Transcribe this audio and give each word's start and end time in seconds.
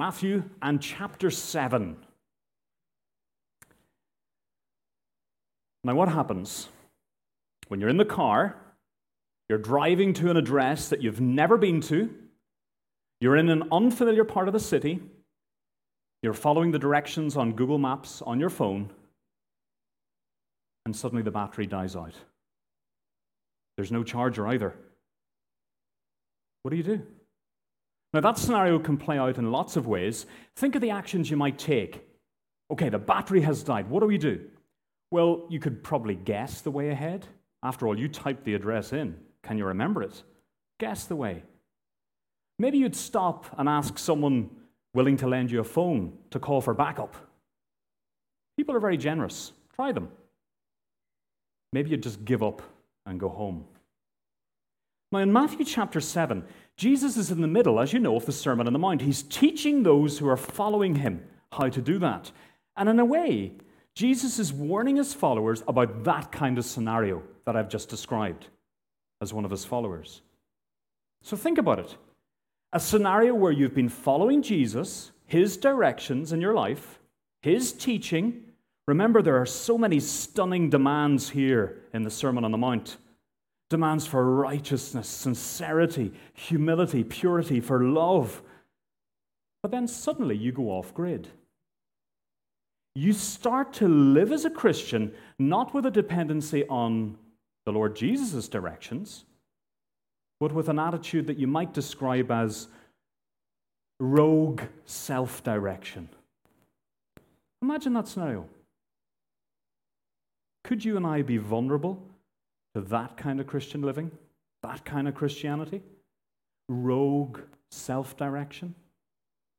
Matthew 0.00 0.44
and 0.62 0.80
chapter 0.80 1.30
7. 1.30 1.94
Now, 5.84 5.94
what 5.94 6.08
happens 6.08 6.70
when 7.68 7.80
you're 7.80 7.90
in 7.90 7.98
the 7.98 8.06
car, 8.06 8.56
you're 9.50 9.58
driving 9.58 10.14
to 10.14 10.30
an 10.30 10.38
address 10.38 10.88
that 10.88 11.02
you've 11.02 11.20
never 11.20 11.58
been 11.58 11.82
to, 11.82 12.08
you're 13.20 13.36
in 13.36 13.50
an 13.50 13.64
unfamiliar 13.70 14.24
part 14.24 14.48
of 14.48 14.54
the 14.54 14.58
city, 14.58 15.02
you're 16.22 16.32
following 16.32 16.70
the 16.70 16.78
directions 16.78 17.36
on 17.36 17.52
Google 17.52 17.76
Maps 17.76 18.22
on 18.22 18.40
your 18.40 18.48
phone, 18.48 18.88
and 20.86 20.96
suddenly 20.96 21.22
the 21.22 21.30
battery 21.30 21.66
dies 21.66 21.94
out? 21.94 22.14
There's 23.76 23.92
no 23.92 24.02
charger 24.02 24.48
either. 24.48 24.74
What 26.62 26.70
do 26.70 26.78
you 26.78 26.84
do? 26.84 27.06
Now, 28.12 28.20
that 28.20 28.38
scenario 28.38 28.78
can 28.78 28.96
play 28.96 29.18
out 29.18 29.38
in 29.38 29.52
lots 29.52 29.76
of 29.76 29.86
ways. 29.86 30.26
Think 30.56 30.74
of 30.74 30.80
the 30.80 30.90
actions 30.90 31.30
you 31.30 31.36
might 31.36 31.58
take. 31.58 32.06
Okay, 32.70 32.88
the 32.88 32.98
battery 32.98 33.40
has 33.42 33.62
died. 33.62 33.88
What 33.88 34.00
do 34.00 34.06
we 34.06 34.18
do? 34.18 34.40
Well, 35.10 35.46
you 35.48 35.60
could 35.60 35.82
probably 35.82 36.14
guess 36.16 36.60
the 36.60 36.70
way 36.70 36.90
ahead. 36.90 37.26
After 37.62 37.86
all, 37.86 37.98
you 37.98 38.08
typed 38.08 38.44
the 38.44 38.54
address 38.54 38.92
in. 38.92 39.16
Can 39.42 39.58
you 39.58 39.66
remember 39.66 40.02
it? 40.02 40.22
Guess 40.78 41.04
the 41.06 41.16
way. 41.16 41.42
Maybe 42.58 42.78
you'd 42.78 42.96
stop 42.96 43.46
and 43.58 43.68
ask 43.68 43.98
someone 43.98 44.50
willing 44.94 45.16
to 45.18 45.28
lend 45.28 45.50
you 45.50 45.60
a 45.60 45.64
phone 45.64 46.12
to 46.30 46.38
call 46.38 46.60
for 46.60 46.74
backup. 46.74 47.14
People 48.56 48.74
are 48.74 48.80
very 48.80 48.96
generous. 48.96 49.52
Try 49.74 49.92
them. 49.92 50.08
Maybe 51.72 51.90
you'd 51.90 52.02
just 52.02 52.24
give 52.24 52.42
up 52.42 52.62
and 53.06 53.18
go 53.18 53.28
home. 53.28 53.64
Now, 55.12 55.18
in 55.18 55.32
Matthew 55.32 55.64
chapter 55.64 56.00
7, 56.00 56.44
Jesus 56.76 57.16
is 57.16 57.30
in 57.30 57.40
the 57.40 57.48
middle, 57.48 57.80
as 57.80 57.92
you 57.92 57.98
know, 57.98 58.16
of 58.16 58.26
the 58.26 58.32
Sermon 58.32 58.66
on 58.66 58.72
the 58.72 58.78
Mount. 58.78 59.02
He's 59.02 59.24
teaching 59.24 59.82
those 59.82 60.18
who 60.18 60.28
are 60.28 60.36
following 60.36 60.94
him 60.94 61.22
how 61.52 61.68
to 61.68 61.82
do 61.82 61.98
that. 61.98 62.30
And 62.76 62.88
in 62.88 63.00
a 63.00 63.04
way, 63.04 63.52
Jesus 63.94 64.38
is 64.38 64.52
warning 64.52 64.96
his 64.96 65.12
followers 65.12 65.64
about 65.66 66.04
that 66.04 66.30
kind 66.30 66.58
of 66.58 66.64
scenario 66.64 67.22
that 67.44 67.56
I've 67.56 67.68
just 67.68 67.88
described 67.88 68.46
as 69.20 69.34
one 69.34 69.44
of 69.44 69.50
his 69.50 69.64
followers. 69.64 70.22
So 71.22 71.36
think 71.36 71.58
about 71.58 71.80
it 71.80 71.96
a 72.72 72.78
scenario 72.78 73.34
where 73.34 73.50
you've 73.50 73.74
been 73.74 73.88
following 73.88 74.42
Jesus, 74.42 75.10
his 75.26 75.56
directions 75.56 76.32
in 76.32 76.40
your 76.40 76.54
life, 76.54 77.00
his 77.42 77.72
teaching. 77.72 78.44
Remember, 78.86 79.22
there 79.22 79.40
are 79.40 79.46
so 79.46 79.76
many 79.76 79.98
stunning 79.98 80.70
demands 80.70 81.30
here 81.30 81.82
in 81.92 82.04
the 82.04 82.10
Sermon 82.10 82.44
on 82.44 82.52
the 82.52 82.58
Mount 82.58 82.96
demands 83.70 84.04
for 84.04 84.34
righteousness, 84.34 85.08
sincerity, 85.08 86.12
humility, 86.34 87.04
purity, 87.04 87.60
for 87.60 87.82
love. 87.82 88.42
But 89.62 89.70
then 89.70 89.86
suddenly 89.86 90.36
you 90.36 90.52
go 90.52 90.70
off 90.70 90.92
grid. 90.92 91.28
You 92.94 93.12
start 93.12 93.72
to 93.74 93.88
live 93.88 94.32
as 94.32 94.44
a 94.44 94.50
Christian 94.50 95.14
not 95.38 95.72
with 95.72 95.86
a 95.86 95.90
dependency 95.90 96.66
on 96.66 97.16
the 97.64 97.72
Lord 97.72 97.94
Jesus' 97.94 98.48
directions, 98.48 99.24
but 100.40 100.52
with 100.52 100.68
an 100.68 100.80
attitude 100.80 101.28
that 101.28 101.38
you 101.38 101.46
might 101.46 101.72
describe 101.72 102.32
as 102.32 102.66
rogue 104.00 104.62
self 104.84 105.44
direction. 105.44 106.08
Imagine 107.62 107.92
that 107.92 108.08
scenario. 108.08 108.48
Could 110.64 110.84
you 110.84 110.96
and 110.96 111.06
I 111.06 111.22
be 111.22 111.36
vulnerable 111.36 112.02
to 112.74 112.80
that 112.82 113.16
kind 113.16 113.40
of 113.40 113.46
Christian 113.46 113.82
living, 113.82 114.10
that 114.62 114.84
kind 114.84 115.08
of 115.08 115.14
Christianity? 115.14 115.82
Rogue 116.68 117.40
self 117.70 118.16
direction, 118.16 118.74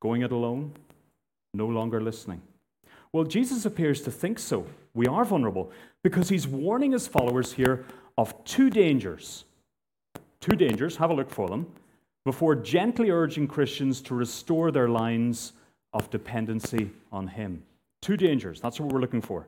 going 0.00 0.22
it 0.22 0.32
alone, 0.32 0.72
no 1.54 1.66
longer 1.66 2.00
listening. 2.00 2.40
Well, 3.12 3.24
Jesus 3.24 3.66
appears 3.66 4.00
to 4.02 4.10
think 4.10 4.38
so. 4.38 4.66
We 4.94 5.06
are 5.06 5.24
vulnerable 5.24 5.70
because 6.02 6.28
he's 6.28 6.46
warning 6.46 6.92
his 6.92 7.06
followers 7.06 7.52
here 7.52 7.84
of 8.16 8.42
two 8.44 8.70
dangers. 8.70 9.44
Two 10.40 10.56
dangers, 10.56 10.96
have 10.96 11.10
a 11.10 11.14
look 11.14 11.30
for 11.30 11.48
them, 11.48 11.66
before 12.24 12.54
gently 12.54 13.10
urging 13.10 13.46
Christians 13.46 14.00
to 14.02 14.14
restore 14.14 14.70
their 14.70 14.88
lines 14.88 15.52
of 15.92 16.10
dependency 16.10 16.90
on 17.12 17.26
him. 17.28 17.62
Two 18.00 18.16
dangers, 18.16 18.60
that's 18.60 18.80
what 18.80 18.92
we're 18.92 19.00
looking 19.00 19.20
for. 19.20 19.46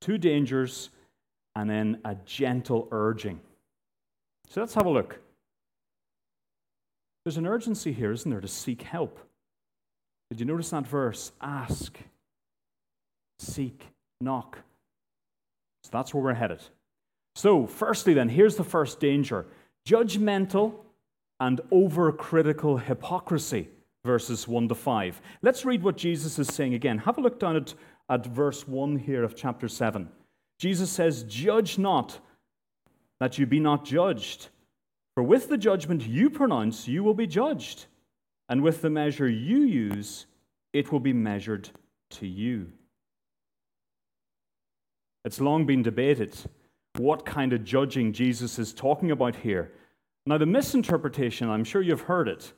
Two 0.00 0.18
dangers 0.18 0.90
and 1.56 1.68
then 1.68 1.98
a 2.04 2.16
gentle 2.24 2.88
urging. 2.90 3.40
So 4.48 4.60
let's 4.60 4.74
have 4.74 4.86
a 4.86 4.90
look. 4.90 5.18
There's 7.24 7.36
an 7.36 7.46
urgency 7.46 7.92
here, 7.92 8.12
isn't 8.12 8.30
there, 8.30 8.40
to 8.40 8.48
seek 8.48 8.82
help. 8.82 9.18
Did 10.30 10.40
you 10.40 10.46
notice 10.46 10.70
that 10.70 10.86
verse? 10.86 11.32
Ask, 11.40 11.98
seek, 13.38 13.86
knock. 14.20 14.58
So 15.84 15.90
that's 15.92 16.12
where 16.12 16.22
we're 16.22 16.34
headed. 16.34 16.62
So, 17.34 17.66
firstly, 17.66 18.14
then, 18.14 18.28
here's 18.28 18.56
the 18.56 18.64
first 18.64 19.00
danger 19.00 19.46
judgmental 19.86 20.74
and 21.40 21.60
overcritical 21.72 22.82
hypocrisy, 22.82 23.68
verses 24.04 24.46
1 24.46 24.68
to 24.68 24.74
5. 24.74 25.20
Let's 25.42 25.64
read 25.64 25.82
what 25.82 25.96
Jesus 25.96 26.38
is 26.38 26.48
saying 26.48 26.74
again. 26.74 26.98
Have 26.98 27.18
a 27.18 27.20
look 27.20 27.40
down 27.40 27.56
at, 27.56 27.74
at 28.08 28.26
verse 28.26 28.68
1 28.68 28.96
here 28.96 29.24
of 29.24 29.34
chapter 29.34 29.66
7. 29.66 30.08
Jesus 30.58 30.90
says, 30.90 31.24
Judge 31.24 31.78
not 31.78 32.18
that 33.20 33.38
you 33.38 33.46
be 33.46 33.60
not 33.60 33.84
judged. 33.84 34.48
For 35.14 35.22
with 35.22 35.48
the 35.48 35.58
judgment 35.58 36.06
you 36.06 36.30
pronounce, 36.30 36.88
you 36.88 37.04
will 37.04 37.14
be 37.14 37.26
judged. 37.26 37.86
And 38.48 38.62
with 38.62 38.82
the 38.82 38.90
measure 38.90 39.28
you 39.28 39.58
use, 39.58 40.26
it 40.72 40.90
will 40.90 41.00
be 41.00 41.12
measured 41.12 41.70
to 42.10 42.26
you. 42.26 42.72
It's 45.24 45.40
long 45.40 45.66
been 45.66 45.82
debated 45.82 46.34
what 46.96 47.24
kind 47.24 47.52
of 47.52 47.64
judging 47.64 48.12
Jesus 48.12 48.58
is 48.58 48.72
talking 48.72 49.10
about 49.10 49.36
here. 49.36 49.72
Now, 50.26 50.38
the 50.38 50.46
misinterpretation, 50.46 51.48
I'm 51.48 51.64
sure 51.64 51.80
you've 51.80 52.02
heard 52.02 52.28
it, 52.28 52.52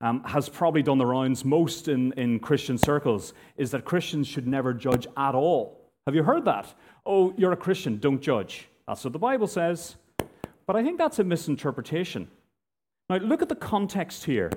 um, 0.00 0.22
has 0.24 0.48
probably 0.48 0.82
done 0.82 0.98
the 0.98 1.06
rounds 1.06 1.44
most 1.44 1.88
in, 1.88 2.12
in 2.12 2.38
Christian 2.38 2.78
circles, 2.78 3.34
is 3.56 3.70
that 3.72 3.84
Christians 3.84 4.26
should 4.26 4.46
never 4.46 4.72
judge 4.72 5.06
at 5.16 5.34
all. 5.34 5.83
Have 6.06 6.14
you 6.14 6.22
heard 6.22 6.44
that? 6.44 6.72
Oh, 7.06 7.32
you're 7.36 7.52
a 7.52 7.56
Christian, 7.56 7.98
don't 7.98 8.20
judge. 8.20 8.68
That's 8.86 9.04
what 9.04 9.12
the 9.12 9.18
Bible 9.18 9.46
says. 9.46 9.96
But 10.66 10.76
I 10.76 10.82
think 10.82 10.98
that's 10.98 11.18
a 11.18 11.24
misinterpretation. 11.24 12.28
Now, 13.08 13.16
look 13.16 13.42
at 13.42 13.48
the 13.48 13.54
context 13.54 14.24
here. 14.24 14.50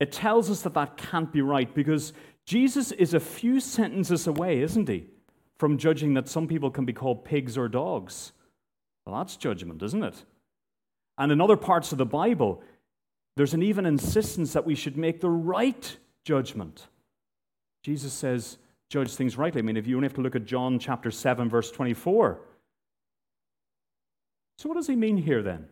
It 0.00 0.12
tells 0.12 0.50
us 0.50 0.62
that 0.62 0.74
that 0.74 0.96
can't 0.96 1.32
be 1.32 1.40
right 1.40 1.72
because 1.74 2.12
Jesus 2.44 2.92
is 2.92 3.14
a 3.14 3.20
few 3.20 3.60
sentences 3.60 4.26
away, 4.26 4.60
isn't 4.60 4.88
he, 4.88 5.06
from 5.58 5.78
judging 5.78 6.14
that 6.14 6.28
some 6.28 6.46
people 6.46 6.70
can 6.70 6.84
be 6.84 6.92
called 6.92 7.24
pigs 7.24 7.56
or 7.56 7.68
dogs. 7.68 8.32
Well, 9.04 9.16
that's 9.16 9.36
judgment, 9.36 9.82
isn't 9.82 10.02
it? 10.02 10.24
And 11.18 11.32
in 11.32 11.40
other 11.40 11.56
parts 11.56 11.92
of 11.92 11.98
the 11.98 12.06
Bible, 12.06 12.62
there's 13.36 13.54
an 13.54 13.62
even 13.62 13.86
insistence 13.86 14.52
that 14.52 14.66
we 14.66 14.74
should 14.74 14.96
make 14.96 15.20
the 15.20 15.30
right 15.30 15.96
judgment. 16.24 16.88
Jesus 17.82 18.12
says, 18.12 18.58
judge 18.90 19.14
things 19.14 19.36
rightly. 19.36 19.60
I 19.60 19.62
mean, 19.62 19.76
if 19.76 19.86
you 19.86 19.96
only 19.96 20.06
have 20.06 20.14
to 20.14 20.20
look 20.20 20.36
at 20.36 20.44
John 20.44 20.78
chapter 20.78 21.10
7, 21.10 21.48
verse 21.48 21.70
24. 21.70 22.40
So, 24.58 24.68
what 24.68 24.76
does 24.76 24.86
he 24.86 24.96
mean 24.96 25.16
here 25.16 25.42
then? 25.42 25.66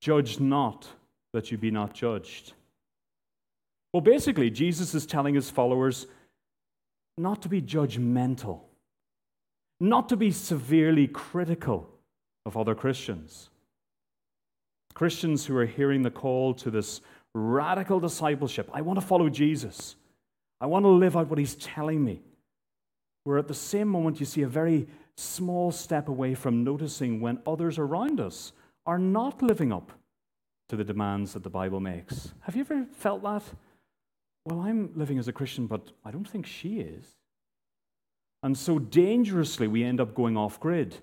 Judge 0.00 0.40
not 0.40 0.88
that 1.32 1.50
you 1.50 1.58
be 1.58 1.70
not 1.70 1.94
judged. 1.94 2.52
Well, 3.92 4.00
basically, 4.00 4.50
Jesus 4.50 4.94
is 4.94 5.06
telling 5.06 5.34
his 5.34 5.50
followers 5.50 6.06
not 7.18 7.42
to 7.42 7.48
be 7.48 7.62
judgmental, 7.62 8.60
not 9.80 10.08
to 10.10 10.16
be 10.16 10.30
severely 10.30 11.06
critical 11.06 11.88
of 12.44 12.56
other 12.56 12.74
Christians. 12.74 13.50
Christians 14.94 15.44
who 15.44 15.56
are 15.56 15.66
hearing 15.66 16.02
the 16.02 16.10
call 16.10 16.54
to 16.54 16.70
this 16.70 17.00
radical 17.34 18.00
discipleship 18.00 18.70
I 18.72 18.80
want 18.80 18.98
to 18.98 19.06
follow 19.06 19.28
Jesus. 19.28 19.96
I 20.60 20.66
want 20.66 20.84
to 20.84 20.88
live 20.88 21.16
out 21.16 21.28
what 21.28 21.38
he's 21.38 21.54
telling 21.56 22.04
me. 22.04 22.22
Where 23.24 23.38
at 23.38 23.48
the 23.48 23.54
same 23.54 23.88
moment 23.88 24.20
you 24.20 24.26
see 24.26 24.42
a 24.42 24.48
very 24.48 24.86
small 25.16 25.72
step 25.72 26.08
away 26.08 26.34
from 26.34 26.64
noticing 26.64 27.20
when 27.20 27.40
others 27.46 27.78
around 27.78 28.20
us 28.20 28.52
are 28.84 28.98
not 28.98 29.42
living 29.42 29.72
up 29.72 29.92
to 30.68 30.76
the 30.76 30.84
demands 30.84 31.32
that 31.32 31.42
the 31.42 31.50
Bible 31.50 31.80
makes. 31.80 32.32
Have 32.40 32.56
you 32.56 32.62
ever 32.62 32.86
felt 32.92 33.22
that? 33.22 33.42
Well, 34.44 34.60
I'm 34.60 34.90
living 34.94 35.18
as 35.18 35.28
a 35.28 35.32
Christian, 35.32 35.66
but 35.66 35.90
I 36.04 36.10
don't 36.10 36.28
think 36.28 36.46
she 36.46 36.80
is. 36.80 37.04
And 38.42 38.56
so 38.56 38.78
dangerously, 38.78 39.66
we 39.66 39.82
end 39.82 40.00
up 40.00 40.14
going 40.14 40.36
off 40.36 40.60
grid 40.60 40.96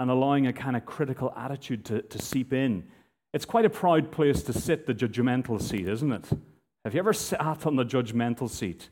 and 0.00 0.10
allowing 0.10 0.46
a 0.46 0.52
kind 0.52 0.76
of 0.76 0.84
critical 0.84 1.32
attitude 1.36 1.84
to, 1.86 2.02
to 2.02 2.18
seep 2.20 2.52
in. 2.52 2.84
It's 3.32 3.44
quite 3.44 3.64
a 3.64 3.70
proud 3.70 4.10
place 4.10 4.42
to 4.44 4.52
sit, 4.52 4.86
the 4.86 4.94
judgmental 4.94 5.60
seat, 5.60 5.88
isn't 5.88 6.12
it? 6.12 6.28
Have 6.84 6.94
you 6.94 7.00
ever 7.00 7.12
sat 7.12 7.66
on 7.66 7.76
the 7.76 7.84
judgmental 7.84 8.48
seat? 8.48 8.88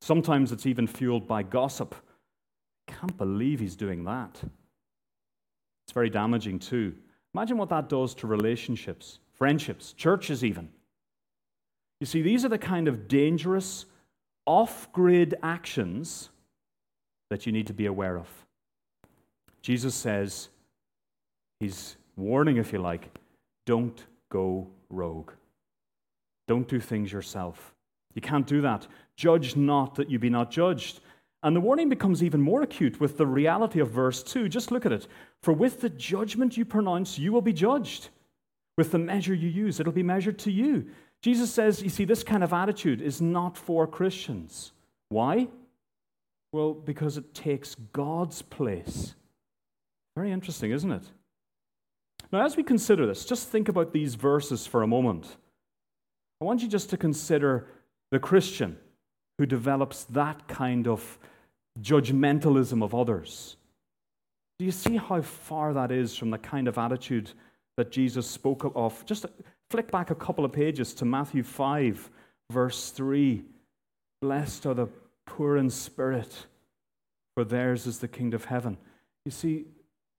Sometimes 0.00 0.52
it's 0.52 0.66
even 0.66 0.86
fueled 0.86 1.26
by 1.26 1.42
gossip. 1.42 1.94
Can't 2.86 3.16
believe 3.16 3.60
he's 3.60 3.76
doing 3.76 4.04
that. 4.04 4.40
It's 5.84 5.92
very 5.92 6.10
damaging 6.10 6.58
too. 6.58 6.94
Imagine 7.34 7.58
what 7.58 7.68
that 7.70 7.88
does 7.88 8.14
to 8.16 8.26
relationships, 8.26 9.18
friendships, 9.34 9.92
churches, 9.92 10.44
even. 10.44 10.68
You 12.00 12.06
see, 12.06 12.22
these 12.22 12.44
are 12.44 12.48
the 12.48 12.58
kind 12.58 12.88
of 12.88 13.08
dangerous, 13.08 13.86
off 14.46 14.90
grid 14.92 15.34
actions 15.42 16.30
that 17.30 17.44
you 17.44 17.52
need 17.52 17.66
to 17.66 17.74
be 17.74 17.86
aware 17.86 18.16
of. 18.16 18.28
Jesus 19.62 19.94
says, 19.94 20.48
He's 21.60 21.96
warning, 22.16 22.56
if 22.56 22.72
you 22.72 22.78
like, 22.78 23.18
don't 23.66 24.04
go 24.30 24.68
rogue. 24.90 25.32
Don't 26.46 26.68
do 26.68 26.80
things 26.80 27.12
yourself. 27.12 27.74
You 28.14 28.22
can't 28.22 28.46
do 28.46 28.60
that. 28.62 28.86
Judge 29.18 29.56
not 29.56 29.96
that 29.96 30.08
you 30.08 30.18
be 30.20 30.30
not 30.30 30.48
judged. 30.48 31.00
And 31.42 31.54
the 31.54 31.60
warning 31.60 31.88
becomes 31.88 32.22
even 32.22 32.40
more 32.40 32.62
acute 32.62 33.00
with 33.00 33.18
the 33.18 33.26
reality 33.26 33.80
of 33.80 33.90
verse 33.90 34.22
2. 34.22 34.48
Just 34.48 34.70
look 34.70 34.86
at 34.86 34.92
it. 34.92 35.08
For 35.42 35.52
with 35.52 35.80
the 35.80 35.90
judgment 35.90 36.56
you 36.56 36.64
pronounce, 36.64 37.18
you 37.18 37.32
will 37.32 37.42
be 37.42 37.52
judged. 37.52 38.10
With 38.76 38.92
the 38.92 38.98
measure 38.98 39.34
you 39.34 39.48
use, 39.48 39.80
it'll 39.80 39.92
be 39.92 40.04
measured 40.04 40.38
to 40.40 40.52
you. 40.52 40.86
Jesus 41.20 41.52
says, 41.52 41.82
you 41.82 41.88
see, 41.88 42.04
this 42.04 42.22
kind 42.22 42.44
of 42.44 42.52
attitude 42.52 43.02
is 43.02 43.20
not 43.20 43.56
for 43.56 43.88
Christians. 43.88 44.70
Why? 45.08 45.48
Well, 46.52 46.72
because 46.72 47.16
it 47.16 47.34
takes 47.34 47.74
God's 47.74 48.40
place. 48.40 49.16
Very 50.14 50.30
interesting, 50.30 50.70
isn't 50.70 50.92
it? 50.92 51.02
Now, 52.30 52.44
as 52.44 52.56
we 52.56 52.62
consider 52.62 53.04
this, 53.04 53.24
just 53.24 53.48
think 53.48 53.68
about 53.68 53.92
these 53.92 54.14
verses 54.14 54.64
for 54.64 54.84
a 54.84 54.86
moment. 54.86 55.36
I 56.40 56.44
want 56.44 56.62
you 56.62 56.68
just 56.68 56.90
to 56.90 56.96
consider 56.96 57.66
the 58.12 58.20
Christian 58.20 58.76
who 59.38 59.46
develops 59.46 60.04
that 60.04 60.46
kind 60.48 60.86
of 60.86 61.18
judgmentalism 61.80 62.82
of 62.82 62.94
others. 62.94 63.56
Do 64.58 64.64
you 64.64 64.72
see 64.72 64.96
how 64.96 65.22
far 65.22 65.72
that 65.72 65.92
is 65.92 66.16
from 66.16 66.30
the 66.30 66.38
kind 66.38 66.66
of 66.66 66.76
attitude 66.76 67.30
that 67.76 67.92
Jesus 67.92 68.26
spoke 68.26 68.70
of? 68.74 69.06
Just 69.06 69.26
flick 69.70 69.90
back 69.90 70.10
a 70.10 70.16
couple 70.16 70.44
of 70.44 70.52
pages 70.52 70.92
to 70.94 71.04
Matthew 71.04 71.44
5, 71.44 72.10
verse 72.50 72.90
3. 72.90 73.44
Blessed 74.20 74.66
are 74.66 74.74
the 74.74 74.88
poor 75.26 75.56
in 75.58 75.70
spirit, 75.70 76.46
for 77.34 77.44
theirs 77.44 77.86
is 77.86 78.00
the 78.00 78.08
kingdom 78.08 78.36
of 78.36 78.46
heaven. 78.46 78.76
You 79.24 79.30
see, 79.30 79.66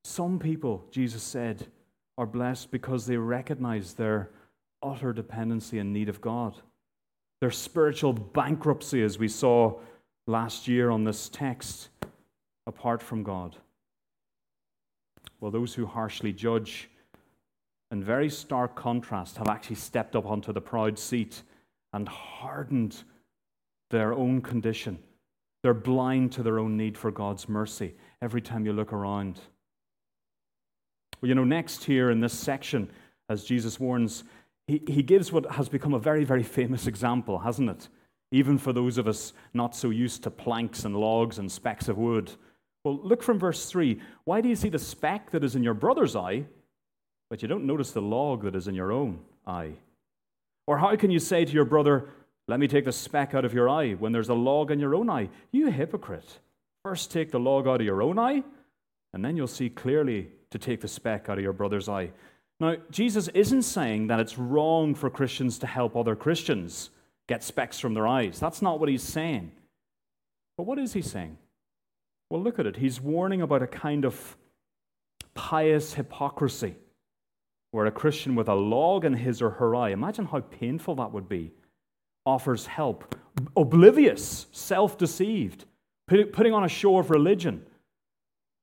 some 0.06 0.39
people, 0.39 0.86
Jesus 0.92 1.24
said, 1.24 1.68
are 2.18 2.25
blessed 2.25 2.72
because 2.72 3.06
they 3.06 3.18
recognize 3.18 3.94
their 3.94 4.30
utter 4.81 5.12
dependency 5.12 5.80
and 5.80 5.92
need 5.92 6.07
of 6.07 6.22
God. 6.22 6.56
Their 7.41 7.51
spiritual 7.51 8.13
bankruptcy, 8.13 9.01
as 9.01 9.18
we 9.18 9.27
saw 9.27 9.80
last 10.27 10.68
year 10.68 10.89
on 10.89 11.03
this 11.03 11.30
text, 11.30 11.89
apart 12.68 13.01
from 13.01 13.24
God. 13.24 13.56
Well, 15.39 15.51
those 15.51 15.74
who 15.74 15.86
harshly 15.86 16.33
judge, 16.33 16.89
in 17.91 18.03
very 18.03 18.30
stark 18.30 18.75
contrast, 18.75 19.38
have 19.38 19.47
actually 19.47 19.77
stepped 19.77 20.15
up 20.15 20.25
onto 20.25 20.51
the 20.51 20.62
proud 20.62 21.00
seat 21.00 21.44
and 21.94 22.07
hardened 22.07 23.03
their 23.89 24.13
own 24.13 24.41
condition. 24.41 25.00
They're 25.63 25.74
blind 25.74 26.31
to 26.33 26.44
their 26.44 26.59
own 26.59 26.77
need 26.77 26.97
for 26.97 27.09
God's 27.09 27.50
mercy 27.50 27.95
every 28.21 28.41
time 28.41 28.65
you 28.65 28.74
look 28.74 28.94
around. 28.94 29.39
Well, 31.21 31.30
you 31.30 31.36
know, 31.36 31.44
next 31.44 31.83
here 31.83 32.12
in 32.12 32.19
this 32.19 32.33
section, 32.33 32.89
as 33.30 33.44
Jesus 33.44 33.80
warns, 33.80 34.24
he, 34.69 34.83
he 34.88 35.01
gives 35.01 35.31
what 35.31 35.51
has 35.54 35.68
become 35.68 35.95
a 35.95 36.00
very, 36.00 36.24
very 36.24 36.44
famous 36.44 36.86
example, 36.86 37.39
hasn't 37.39 37.71
it? 37.71 37.89
Even 38.31 38.60
for 38.60 38.71
those 38.71 39.00
of 39.00 39.07
us 39.07 39.33
not 39.51 39.75
so 39.75 39.89
used 39.89 40.21
to 40.24 40.30
planks 40.30 40.86
and 40.86 40.95
logs 40.95 41.39
and 41.39 41.51
specks 41.51 41.88
of 41.88 41.98
wood. 41.98 42.31
Well, 42.83 43.00
look 43.01 43.24
from 43.24 43.39
verse 43.39 43.66
3. 43.66 44.00
Why 44.25 44.42
do 44.42 44.48
you 44.48 44.56
see 44.56 44.69
the 44.69 44.77
speck 44.77 45.31
that 45.31 45.44
is 45.44 45.56
in 45.56 45.63
your 45.63 45.74
brother's 45.74 46.16
eye, 46.16 46.45
but 47.31 47.42
you 47.42 47.48
don't 47.48 47.66
notice 47.66 47.92
the 47.92 48.01
log 48.01 48.44
that 48.44 48.56
is 48.56 48.68
in 48.68 48.75
your 48.75 48.92
own 48.92 49.19
eye? 49.48 49.74
Or 50.68 50.77
how 50.77 50.95
can 50.98 51.10
you 51.10 51.19
say 51.19 51.45
to 51.45 51.51
your 51.51 51.65
brother, 51.65 52.10
Let 52.48 52.60
me 52.60 52.68
take 52.68 52.86
the 52.86 52.92
speck 52.92 53.33
out 53.33 53.45
of 53.45 53.56
your 53.56 53.69
eye, 53.69 53.94
when 53.94 54.12
there's 54.12 54.30
a 54.30 54.36
log 54.36 54.69
in 54.69 54.80
your 54.80 54.94
own 54.94 55.10
eye? 55.10 55.30
You 55.51 55.72
hypocrite. 55.72 56.39
First 56.83 57.12
take 57.12 57.31
the 57.31 57.39
log 57.39 57.68
out 57.68 57.81
of 57.81 57.88
your 57.88 58.04
own 58.04 58.19
eye, 58.19 58.44
and 59.13 59.25
then 59.25 59.36
you'll 59.36 59.48
see 59.48 59.72
clearly 59.72 60.30
to 60.51 60.60
take 60.60 60.81
the 60.81 60.88
speck 60.88 61.27
out 61.27 61.39
of 61.39 61.44
your 61.44 61.54
brother's 61.54 61.89
eye. 61.89 62.12
Now, 62.59 62.75
Jesus 62.91 63.29
isn't 63.29 63.63
saying 63.63 64.07
that 64.07 64.19
it's 64.19 64.38
wrong 64.38 64.94
for 64.94 65.09
Christians 65.09 65.59
to 65.59 65.67
help 65.67 65.95
other 65.95 66.15
Christians 66.15 66.89
get 67.27 67.44
specks 67.44 67.79
from 67.79 67.94
their 67.94 68.07
eyes. 68.07 68.39
That's 68.39 68.61
not 68.61 68.79
what 68.79 68.89
he's 68.89 69.03
saying. 69.03 69.51
But 70.57 70.63
what 70.63 70.77
is 70.77 70.94
he 70.94 71.01
saying? 71.01 71.38
Well, 72.29 72.41
look 72.41 72.59
at 72.59 72.65
it. 72.65 72.75
He's 72.75 73.00
warning 73.00 73.41
about 73.41 73.63
a 73.63 73.67
kind 73.67 74.03
of 74.03 74.35
pious 75.33 75.94
hypocrisy 75.94 76.75
where 77.71 77.85
a 77.85 77.91
Christian 77.91 78.35
with 78.35 78.50
a 78.50 78.56
log 78.56 79.05
in 79.05 79.13
his 79.13 79.41
or 79.41 79.51
her 79.51 79.75
eye, 79.75 79.89
imagine 79.89 80.25
how 80.25 80.41
painful 80.41 80.95
that 80.95 81.12
would 81.12 81.29
be, 81.29 81.51
offers 82.25 82.65
help, 82.65 83.15
oblivious, 83.55 84.47
self 84.51 84.97
deceived, 84.97 85.65
putting 86.07 86.53
on 86.53 86.63
a 86.63 86.69
show 86.69 86.97
of 86.97 87.09
religion, 87.09 87.65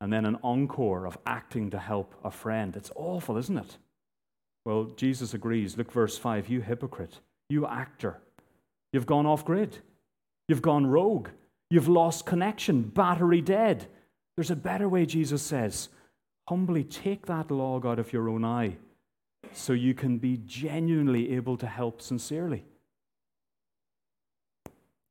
and 0.00 0.12
then 0.12 0.26
an 0.26 0.36
encore 0.42 1.06
of 1.06 1.16
acting 1.24 1.70
to 1.70 1.78
help 1.78 2.14
a 2.24 2.30
friend. 2.30 2.76
It's 2.76 2.90
awful, 2.94 3.36
isn't 3.38 3.56
it? 3.56 3.78
Well, 4.66 4.86
Jesus 4.96 5.32
agrees. 5.32 5.78
Look, 5.78 5.92
verse 5.92 6.18
5 6.18 6.48
You 6.48 6.60
hypocrite, 6.60 7.20
you 7.48 7.66
actor, 7.66 8.18
you've 8.92 9.06
gone 9.06 9.24
off 9.24 9.44
grid, 9.44 9.78
you've 10.48 10.60
gone 10.60 10.88
rogue, 10.88 11.28
you've 11.70 11.88
lost 11.88 12.26
connection, 12.26 12.82
battery 12.82 13.40
dead. 13.40 13.86
There's 14.36 14.50
a 14.50 14.56
better 14.56 14.88
way, 14.88 15.06
Jesus 15.06 15.40
says. 15.40 15.88
Humbly 16.48 16.82
take 16.82 17.26
that 17.26 17.50
log 17.50 17.86
out 17.86 18.00
of 18.00 18.12
your 18.12 18.28
own 18.28 18.44
eye 18.44 18.76
so 19.52 19.72
you 19.72 19.94
can 19.94 20.18
be 20.18 20.40
genuinely 20.44 21.34
able 21.36 21.56
to 21.58 21.66
help 21.66 22.02
sincerely. 22.02 22.64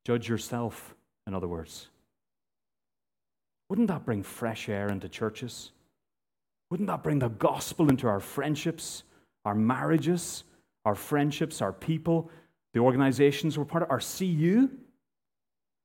Judge 0.04 0.28
yourself, 0.28 0.94
in 1.26 1.34
other 1.34 1.48
words. 1.48 1.88
Wouldn't 3.70 3.88
that 3.88 4.04
bring 4.04 4.22
fresh 4.22 4.68
air 4.68 4.88
into 4.88 5.08
churches? 5.08 5.72
Wouldn't 6.70 6.88
that 6.88 7.02
bring 7.02 7.20
the 7.20 7.28
gospel 7.28 7.88
into 7.88 8.06
our 8.06 8.20
friendships, 8.20 9.02
our 9.46 9.54
marriages, 9.54 10.44
our 10.84 10.96
friendships, 10.96 11.62
our 11.62 11.72
people, 11.72 12.30
the 12.74 12.80
organizations 12.80 13.56
we're 13.56 13.64
part 13.64 13.84
of, 13.84 13.90
our 13.90 14.00
CU? 14.00 14.68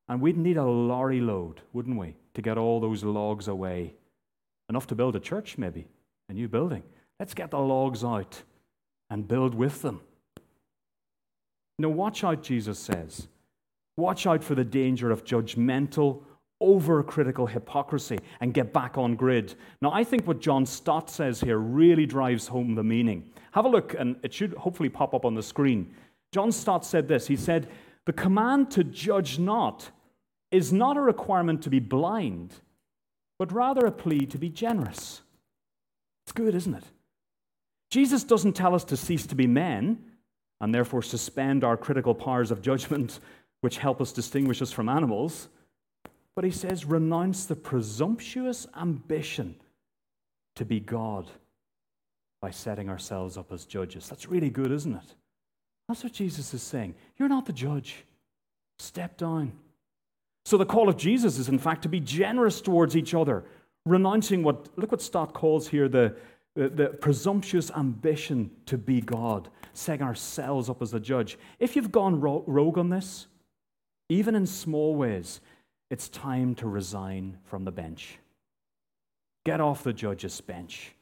And 0.09 0.19
we'd 0.19 0.35
need 0.35 0.57
a 0.57 0.65
lorry 0.65 1.21
load, 1.21 1.61
wouldn't 1.71 1.97
we, 1.97 2.15
to 2.33 2.41
get 2.41 2.57
all 2.57 2.81
those 2.81 3.03
logs 3.03 3.47
away? 3.47 3.93
Enough 4.67 4.87
to 4.87 4.95
build 4.95 5.15
a 5.15 5.19
church, 5.19 5.57
maybe, 5.57 5.87
a 6.27 6.33
new 6.33 6.49
building. 6.49 6.83
Let's 7.19 7.33
get 7.33 7.51
the 7.51 7.59
logs 7.59 8.03
out 8.03 8.41
and 9.09 9.27
build 9.27 9.53
with 9.53 9.81
them. 9.83 10.01
Now, 11.77 11.89
watch 11.89 12.23
out, 12.23 12.41
Jesus 12.41 12.79
says. 12.79 13.27
Watch 13.95 14.25
out 14.25 14.43
for 14.43 14.55
the 14.55 14.65
danger 14.65 15.11
of 15.11 15.23
judgmental, 15.23 16.23
overcritical 16.61 17.49
hypocrisy 17.49 18.19
and 18.39 18.53
get 18.53 18.71
back 18.71 18.97
on 18.97 19.15
grid. 19.15 19.55
Now, 19.81 19.91
I 19.91 20.03
think 20.03 20.27
what 20.27 20.39
John 20.39 20.65
Stott 20.65 21.09
says 21.09 21.41
here 21.41 21.57
really 21.57 22.05
drives 22.05 22.47
home 22.47 22.75
the 22.75 22.83
meaning. 22.83 23.31
Have 23.51 23.65
a 23.65 23.69
look, 23.69 23.95
and 23.97 24.15
it 24.23 24.33
should 24.33 24.53
hopefully 24.53 24.89
pop 24.89 25.13
up 25.13 25.25
on 25.25 25.35
the 25.35 25.43
screen. 25.43 25.93
John 26.31 26.51
Stott 26.51 26.85
said 26.85 27.07
this 27.07 27.27
He 27.27 27.35
said, 27.35 27.69
The 28.05 28.13
command 28.13 28.71
to 28.71 28.83
judge 28.83 29.39
not 29.39 29.91
is 30.51 30.71
not 30.71 30.97
a 30.97 31.01
requirement 31.01 31.61
to 31.63 31.69
be 31.69 31.79
blind, 31.79 32.55
but 33.39 33.51
rather 33.51 33.85
a 33.85 33.91
plea 33.91 34.25
to 34.27 34.37
be 34.37 34.49
generous. 34.49 35.21
It's 36.25 36.33
good, 36.33 36.55
isn't 36.55 36.75
it? 36.75 36.83
Jesus 37.89 38.23
doesn't 38.23 38.53
tell 38.53 38.75
us 38.75 38.83
to 38.85 38.97
cease 38.97 39.25
to 39.27 39.35
be 39.35 39.47
men 39.47 39.97
and 40.61 40.73
therefore 40.73 41.01
suspend 41.01 41.63
our 41.63 41.75
critical 41.75 42.13
powers 42.13 42.51
of 42.51 42.61
judgment, 42.61 43.19
which 43.61 43.77
help 43.77 44.01
us 44.01 44.11
distinguish 44.11 44.61
us 44.61 44.71
from 44.71 44.89
animals. 44.89 45.49
But 46.35 46.45
he 46.45 46.51
says, 46.51 46.85
renounce 46.85 47.45
the 47.45 47.55
presumptuous 47.55 48.67
ambition 48.79 49.55
to 50.55 50.65
be 50.65 50.79
God 50.79 51.29
by 52.41 52.51
setting 52.51 52.89
ourselves 52.89 53.37
up 53.37 53.51
as 53.51 53.65
judges. 53.65 54.07
That's 54.09 54.27
really 54.27 54.49
good, 54.49 54.71
isn't 54.71 54.95
it? 54.95 55.15
That's 55.87 56.03
what 56.03 56.13
Jesus 56.13 56.53
is 56.53 56.63
saying. 56.63 56.95
You're 57.17 57.29
not 57.29 57.45
the 57.45 57.53
judge. 57.53 58.05
Step 58.79 59.17
down. 59.17 59.51
So 60.45 60.57
the 60.57 60.65
call 60.65 60.89
of 60.89 60.97
Jesus 60.97 61.37
is, 61.37 61.49
in 61.49 61.59
fact, 61.59 61.83
to 61.83 61.89
be 61.89 61.99
generous 61.99 62.61
towards 62.61 62.95
each 62.95 63.13
other, 63.13 63.43
renouncing 63.85 64.41
what, 64.41 64.69
look 64.77 64.91
what 64.91 65.01
Stott 65.01 65.33
calls 65.33 65.67
here 65.67 65.87
the, 65.87 66.15
the, 66.55 66.69
the 66.69 66.87
presumptuous 66.87 67.69
ambition 67.71 68.49
to 68.65 68.77
be 68.77 69.01
God, 69.01 69.49
setting 69.73 70.05
ourselves 70.05 70.69
up 70.69 70.81
as 70.81 70.91
the 70.91 70.99
judge. 70.99 71.37
If 71.59 71.75
you've 71.75 71.91
gone 71.91 72.19
rogue 72.19 72.77
on 72.77 72.89
this, 72.89 73.27
even 74.09 74.33
in 74.33 74.47
small 74.47 74.95
ways, 74.95 75.41
it's 75.91 76.09
time 76.09 76.55
to 76.55 76.67
resign 76.67 77.37
from 77.43 77.65
the 77.65 77.71
bench. 77.71 78.17
Get 79.45 79.61
off 79.61 79.83
the 79.83 79.93
judge's 79.93 80.41
bench. 80.41 80.93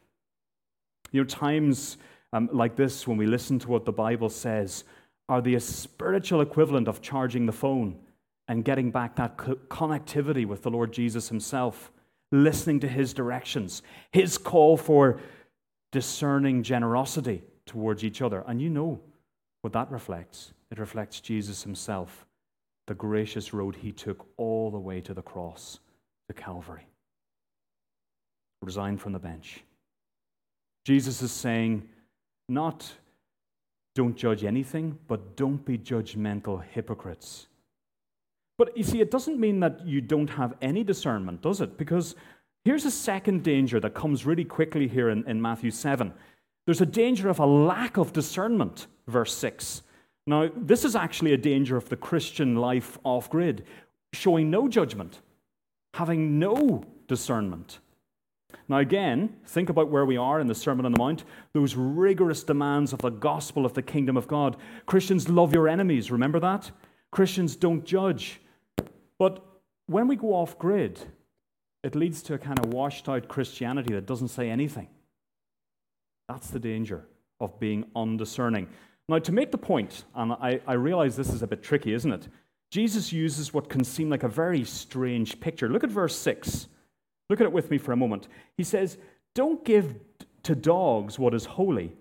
You 1.11 1.21
know, 1.21 1.25
times 1.25 1.97
um, 2.33 2.49
like 2.51 2.75
this, 2.75 3.07
when 3.07 3.17
we 3.17 3.25
listen 3.25 3.59
to 3.59 3.69
what 3.69 3.85
the 3.85 3.93
Bible 3.93 4.29
says, 4.29 4.83
are 5.29 5.41
the 5.41 5.57
spiritual 5.59 6.41
equivalent 6.41 6.87
of 6.87 7.01
charging 7.01 7.45
the 7.45 7.51
phone 7.53 7.97
and 8.47 8.65
getting 8.65 8.91
back 8.91 9.15
that 9.15 9.37
co- 9.37 9.55
connectivity 9.69 10.45
with 10.45 10.63
the 10.63 10.71
Lord 10.71 10.91
Jesus 10.91 11.29
Himself, 11.29 11.91
listening 12.31 12.79
to 12.81 12.87
His 12.87 13.13
directions, 13.13 13.81
His 14.11 14.37
call 14.37 14.75
for 14.75 15.21
discerning 15.91 16.63
generosity 16.63 17.43
towards 17.65 18.03
each 18.03 18.21
other. 18.21 18.43
And 18.47 18.61
you 18.61 18.69
know 18.69 18.99
what 19.61 19.73
that 19.73 19.91
reflects 19.91 20.51
it 20.71 20.77
reflects 20.77 21.19
Jesus 21.19 21.63
himself, 21.63 22.27
the 22.89 22.95
gracious 22.95 23.53
road 23.53 23.75
he 23.75 23.91
took 23.91 24.25
all 24.35 24.71
the 24.71 24.79
way 24.79 24.99
to 24.99 25.13
the 25.13 25.21
cross, 25.21 25.79
to 26.27 26.33
Calvary. 26.33 26.87
Resigned 28.63 28.99
from 28.99 29.13
the 29.13 29.19
bench. 29.19 29.63
Jesus 30.85 31.21
is 31.21 31.31
saying, 31.31 31.87
not 32.49 32.91
don't 33.93 34.15
judge 34.15 34.43
anything, 34.43 34.97
but 35.07 35.35
don't 35.35 35.63
be 35.63 35.77
judgmental 35.77 36.63
hypocrites. 36.63 37.45
But 38.57 38.75
you 38.75 38.83
see, 38.83 39.01
it 39.01 39.11
doesn't 39.11 39.39
mean 39.39 39.59
that 39.59 39.85
you 39.85 40.01
don't 40.01 40.31
have 40.31 40.55
any 40.59 40.83
discernment, 40.83 41.43
does 41.43 41.61
it? 41.61 41.77
Because 41.77 42.15
here's 42.65 42.85
a 42.85 42.91
second 42.91 43.43
danger 43.43 43.79
that 43.81 43.93
comes 43.93 44.25
really 44.25 44.45
quickly 44.45 44.87
here 44.87 45.09
in, 45.09 45.23
in 45.27 45.39
Matthew 45.39 45.69
7. 45.69 46.11
There's 46.65 46.81
a 46.81 46.87
danger 46.87 47.29
of 47.29 47.37
a 47.37 47.45
lack 47.45 47.97
of 47.97 48.13
discernment, 48.13 48.87
verse 49.07 49.35
6. 49.35 49.83
Now, 50.29 50.47
this 50.55 50.85
is 50.85 50.95
actually 50.95 51.33
a 51.33 51.37
danger 51.37 51.75
of 51.75 51.89
the 51.89 51.95
Christian 51.95 52.55
life 52.55 52.99
off 53.03 53.31
grid, 53.31 53.65
showing 54.13 54.51
no 54.51 54.67
judgment, 54.67 55.21
having 55.95 56.37
no 56.37 56.83
discernment. 57.07 57.79
Now, 58.67 58.77
again, 58.77 59.37
think 59.47 59.69
about 59.69 59.89
where 59.89 60.05
we 60.05 60.17
are 60.17 60.39
in 60.39 60.45
the 60.45 60.53
Sermon 60.53 60.85
on 60.85 60.91
the 60.91 60.99
Mount, 60.99 61.23
those 61.53 61.75
rigorous 61.75 62.43
demands 62.43 62.93
of 62.93 62.99
the 62.99 63.09
gospel 63.09 63.65
of 63.65 63.73
the 63.73 63.81
kingdom 63.81 64.17
of 64.17 64.27
God. 64.27 64.55
Christians 64.85 65.29
love 65.29 65.51
your 65.51 65.67
enemies, 65.67 66.11
remember 66.11 66.39
that? 66.41 66.69
Christians 67.09 67.55
don't 67.55 67.83
judge. 67.83 68.39
But 69.17 69.43
when 69.87 70.07
we 70.07 70.15
go 70.15 70.35
off 70.35 70.59
grid, 70.59 70.99
it 71.83 71.95
leads 71.95 72.21
to 72.21 72.35
a 72.35 72.37
kind 72.37 72.59
of 72.59 72.71
washed 72.71 73.09
out 73.09 73.29
Christianity 73.29 73.95
that 73.95 74.05
doesn't 74.05 74.27
say 74.27 74.51
anything. 74.51 74.89
That's 76.27 76.51
the 76.51 76.59
danger 76.59 77.07
of 77.39 77.59
being 77.59 77.85
undiscerning. 77.95 78.67
Now, 79.09 79.17
to 79.17 79.31
make 79.31 79.49
the 79.49 79.57
point, 79.57 80.05
and 80.13 80.33
I, 80.33 80.61
I 80.67 80.73
realize 80.73 81.15
this 81.15 81.33
is 81.33 81.41
a 81.41 81.47
bit 81.47 81.63
tricky, 81.63 81.93
isn't 81.93 82.11
it? 82.11 82.27
Jesus 82.69 83.11
uses 83.11 83.51
what 83.51 83.67
can 83.67 83.83
seem 83.83 84.07
like 84.07 84.21
a 84.21 84.27
very 84.27 84.63
strange 84.63 85.39
picture. 85.39 85.67
Look 85.67 85.83
at 85.83 85.89
verse 85.89 86.15
6. 86.15 86.67
Look 87.27 87.41
at 87.41 87.45
it 87.45 87.51
with 87.51 87.71
me 87.71 87.79
for 87.79 87.91
a 87.91 87.97
moment. 87.97 88.27
He 88.55 88.63
says, 88.63 88.99
Don't 89.33 89.65
give 89.65 89.95
to 90.43 90.53
dogs 90.53 91.17
what 91.17 91.33
is 91.33 91.45
holy, 91.45 91.91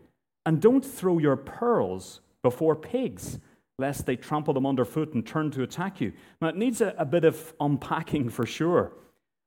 and 0.45 0.61
don't 0.61 0.85
throw 0.85 1.17
your 1.17 1.37
pearls 1.37 2.21
before 2.43 2.77
pigs, 2.77 3.39
lest 3.79 4.05
they 4.05 4.17
trample 4.17 4.53
them 4.53 4.67
underfoot 4.67 5.15
and 5.15 5.27
turn 5.27 5.51
to 5.53 5.63
attack 5.63 6.03
you. 6.03 6.13
Now, 6.43 6.49
it 6.49 6.57
needs 6.57 6.83
a, 6.83 6.95
a 6.99 7.07
bit 7.07 7.25
of 7.25 7.55
unpacking 7.59 8.29
for 8.29 8.45
sure. 8.45 8.93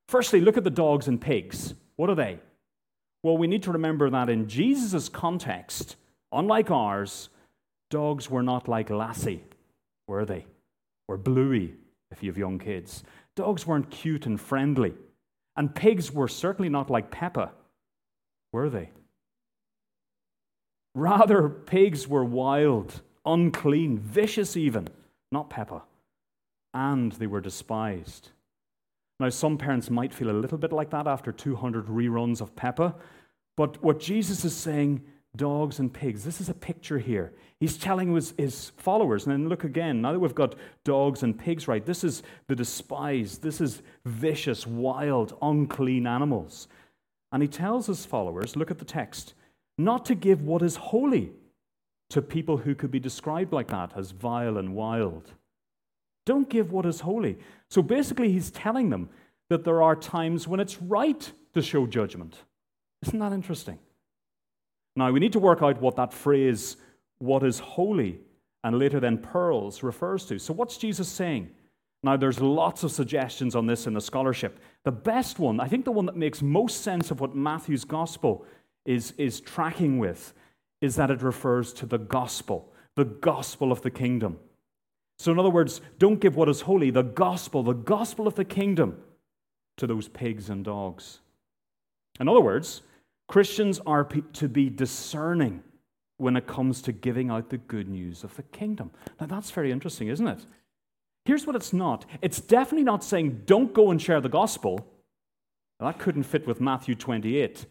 Firstly, 0.08 0.42
look 0.42 0.58
at 0.58 0.64
the 0.64 0.72
dogs 0.72 1.08
and 1.08 1.22
pigs. 1.22 1.76
What 1.96 2.10
are 2.10 2.16
they? 2.16 2.40
Well, 3.22 3.38
we 3.38 3.46
need 3.46 3.62
to 3.64 3.72
remember 3.72 4.10
that 4.10 4.32
in 4.32 4.48
Jesus' 4.48 5.10
context, 5.10 5.96
unlike 6.32 6.72
ours, 6.72 7.30
dogs 7.92 8.28
were 8.28 8.42
not 8.42 8.68
like 8.68 8.90
Lassie, 8.90 9.44
were 10.08 10.26
they? 10.26 10.48
Or 11.08 11.18
Bluey, 11.18 11.76
if 12.10 12.24
you 12.24 12.30
have 12.32 12.38
young 12.38 12.58
kids. 12.58 13.04
Dogs 13.36 13.68
weren't 13.68 13.92
cute 13.92 14.26
and 14.26 14.42
friendly. 14.42 14.94
And 15.56 15.76
pigs 15.76 16.12
were 16.12 16.28
certainly 16.28 16.70
not 16.70 16.90
like 16.90 17.12
Peppa, 17.12 17.52
were 18.52 18.70
they? 18.70 18.90
Rather, 20.96 21.48
pigs 21.48 22.08
were 22.08 22.26
wild, 22.26 23.02
unclean, 23.26 24.00
vicious 24.00 24.58
even, 24.58 24.88
not 25.32 25.50
Peppa. 25.50 25.84
And 26.74 27.12
they 27.14 27.28
were 27.28 27.42
despised. 27.42 28.30
Now, 29.20 29.30
some 29.30 29.58
parents 29.58 29.90
might 29.90 30.14
feel 30.14 30.32
a 30.32 30.42
little 30.42 30.58
bit 30.58 30.72
like 30.72 30.90
that 30.90 31.06
after 31.06 31.32
200 31.32 31.88
reruns 31.88 32.42
of 32.42 32.56
Peppa, 32.56 32.96
but 33.56 33.84
what 33.84 34.00
Jesus 34.00 34.44
is 34.44 34.56
saying, 34.56 35.04
dogs 35.36 35.80
and 35.80 35.94
pigs, 35.94 36.24
this 36.24 36.42
is 36.42 36.50
a 36.50 36.54
picture 36.54 37.00
here. 37.00 37.34
He's 37.60 37.78
telling 37.78 38.14
his, 38.14 38.34
his 38.38 38.72
followers, 38.78 39.26
and 39.26 39.34
then 39.34 39.48
look 39.48 39.64
again, 39.64 40.02
now 40.02 40.12
that 40.12 40.20
we've 40.20 40.36
got 40.36 40.56
dogs 40.84 41.24
and 41.24 41.38
pigs 41.38 41.68
right, 41.68 41.86
this 41.86 42.04
is 42.04 42.24
the 42.48 42.56
despised, 42.56 43.42
this 43.42 43.62
is 43.62 43.82
vicious, 44.06 44.66
wild, 44.66 45.38
unclean 45.42 46.08
animals. 46.08 46.68
And 47.32 47.42
he 47.42 47.48
tells 47.48 47.88
his 47.88 48.06
followers, 48.06 48.56
look 48.56 48.72
at 48.72 48.80
the 48.80 48.86
text, 48.86 49.36
not 49.78 50.06
to 50.06 50.16
give 50.16 50.42
what 50.42 50.62
is 50.62 50.76
holy 50.76 51.32
to 52.10 52.22
people 52.22 52.58
who 52.58 52.76
could 52.76 52.92
be 52.92 53.00
described 53.00 53.54
like 53.54 53.70
that 53.70 53.94
as 53.96 54.12
vile 54.12 54.58
and 54.58 54.76
wild. 54.76 55.32
Don't 56.26 56.50
give 56.50 56.72
what 56.72 56.86
is 56.86 57.00
holy. 57.00 57.38
So 57.70 57.82
basically, 57.82 58.32
he's 58.32 58.52
telling 58.52 58.90
them 58.90 59.10
that 59.50 59.64
there 59.64 59.82
are 59.82 59.96
times 59.96 60.48
when 60.48 60.60
it's 60.60 60.82
right 60.82 61.32
to 61.54 61.62
show 61.62 61.88
judgment. 61.88 62.38
Isn't 63.06 63.20
that 63.20 63.34
interesting? 63.34 63.80
Now, 64.96 65.12
we 65.12 65.20
need 65.20 65.34
to 65.34 65.40
work 65.40 65.62
out 65.62 65.82
what 65.82 65.96
that 65.96 66.14
phrase, 66.14 66.78
what 67.20 67.44
is 67.44 67.60
holy, 67.60 68.20
and 68.64 68.78
later 68.78 69.00
then 69.00 69.18
pearls, 69.18 69.84
refers 69.84 70.26
to. 70.26 70.40
So, 70.40 70.54
what's 70.54 70.78
Jesus 70.78 71.08
saying? 71.08 71.50
Now, 72.04 72.18
there's 72.18 72.40
lots 72.40 72.84
of 72.84 72.92
suggestions 72.92 73.56
on 73.56 73.68
this 73.68 73.86
in 73.86 73.94
the 73.94 74.02
scholarship. 74.02 74.60
The 74.84 74.92
best 74.92 75.38
one, 75.40 75.60
I 75.60 75.68
think 75.68 75.86
the 75.86 75.92
one 75.92 76.08
that 76.08 76.16
makes 76.16 76.42
most 76.42 76.82
sense 76.82 77.12
of 77.12 77.22
what 77.22 77.36
Matthew's 77.36 77.86
gospel 77.86 78.46
is, 78.86 79.14
is 79.18 79.40
tracking 79.40 80.00
with, 80.00 80.34
is 80.82 80.96
that 80.96 81.12
it 81.12 81.22
refers 81.22 81.74
to 81.74 81.86
the 81.86 82.00
gospel, 82.00 82.74
the 82.96 83.06
gospel 83.06 83.72
of 83.72 83.82
the 83.84 83.92
kingdom. 83.92 84.40
So, 85.20 85.32
in 85.32 85.38
other 85.38 85.52
words, 85.52 85.82
don't 86.00 86.20
give 86.20 86.36
what 86.36 86.50
is 86.50 86.62
holy, 86.62 86.90
the 86.90 87.04
gospel, 87.04 87.62
the 87.62 87.74
gospel 87.74 88.28
of 88.28 88.36
the 88.36 88.46
kingdom, 88.46 88.98
to 89.78 89.86
those 89.88 90.08
pigs 90.08 90.50
and 90.50 90.66
dogs. 90.66 91.20
In 92.20 92.28
other 92.28 92.42
words, 92.42 92.82
Christians 93.32 93.80
are 93.86 94.04
to 94.04 94.50
be 94.50 94.70
discerning 94.70 95.64
when 96.18 96.36
it 96.36 96.48
comes 96.48 96.82
to 96.82 96.92
giving 96.92 97.30
out 97.30 97.50
the 97.50 97.60
good 97.60 97.88
news 97.88 98.26
of 98.26 98.36
the 98.36 98.44
kingdom. 98.44 98.92
Now, 99.22 99.28
that's 99.28 99.52
very 99.52 99.72
interesting, 99.72 100.10
isn't 100.10 100.28
it? 100.28 100.46
Here's 101.24 101.48
what 101.48 101.56
it's 101.56 101.72
not 101.72 102.06
it's 102.22 102.42
definitely 102.42 102.84
not 102.84 103.06
saying 103.06 103.44
don't 103.46 103.74
go 103.74 103.90
and 103.90 104.02
share 104.02 104.20
the 104.20 104.28
gospel. 104.28 104.86
Now, 105.80 105.86
that 105.86 105.98
couldn't 105.98 106.24
fit 106.24 106.46
with 106.46 106.60
Matthew 106.60 106.94
28. 106.94 107.66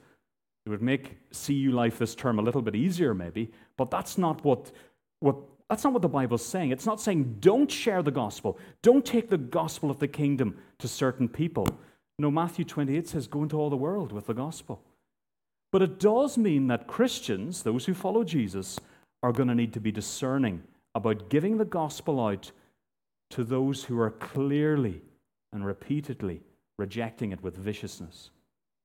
It 0.64 0.68
would 0.70 0.80
make 0.80 1.18
CU 1.30 1.72
life 1.72 1.98
this 1.98 2.14
term 2.14 2.38
a 2.38 2.42
little 2.42 2.62
bit 2.62 2.74
easier, 2.74 3.12
maybe, 3.12 3.50
but 3.76 3.90
that's 3.90 4.16
not 4.16 4.42
what, 4.42 4.72
what, 5.18 5.36
that's 5.68 5.84
not 5.84 5.92
what 5.92 6.00
the 6.00 6.08
Bible's 6.08 6.44
saying. 6.44 6.70
It's 6.70 6.86
not 6.86 7.02
saying 7.02 7.36
don't 7.40 7.70
share 7.70 8.02
the 8.02 8.10
gospel, 8.10 8.58
don't 8.80 9.04
take 9.04 9.28
the 9.28 9.36
gospel 9.36 9.90
of 9.90 9.98
the 9.98 10.08
kingdom 10.08 10.56
to 10.78 10.88
certain 10.88 11.28
people. 11.28 11.68
No, 12.18 12.30
Matthew 12.30 12.64
28 12.64 13.06
says 13.06 13.26
go 13.26 13.42
into 13.42 13.58
all 13.58 13.68
the 13.68 13.76
world 13.76 14.10
with 14.10 14.26
the 14.26 14.32
gospel. 14.32 14.82
But 15.72 15.82
it 15.82 16.00
does 16.00 16.36
mean 16.36 16.66
that 16.66 16.86
Christians, 16.86 17.62
those 17.62 17.84
who 17.84 17.94
follow 17.94 18.24
Jesus, 18.24 18.78
are 19.22 19.32
going 19.32 19.48
to 19.48 19.54
need 19.54 19.72
to 19.74 19.80
be 19.80 19.92
discerning 19.92 20.62
about 20.94 21.28
giving 21.28 21.58
the 21.58 21.64
gospel 21.64 22.24
out 22.24 22.50
to 23.30 23.44
those 23.44 23.84
who 23.84 23.98
are 24.00 24.10
clearly 24.10 25.02
and 25.52 25.64
repeatedly 25.64 26.42
rejecting 26.78 27.30
it 27.30 27.42
with 27.42 27.56
viciousness, 27.56 28.30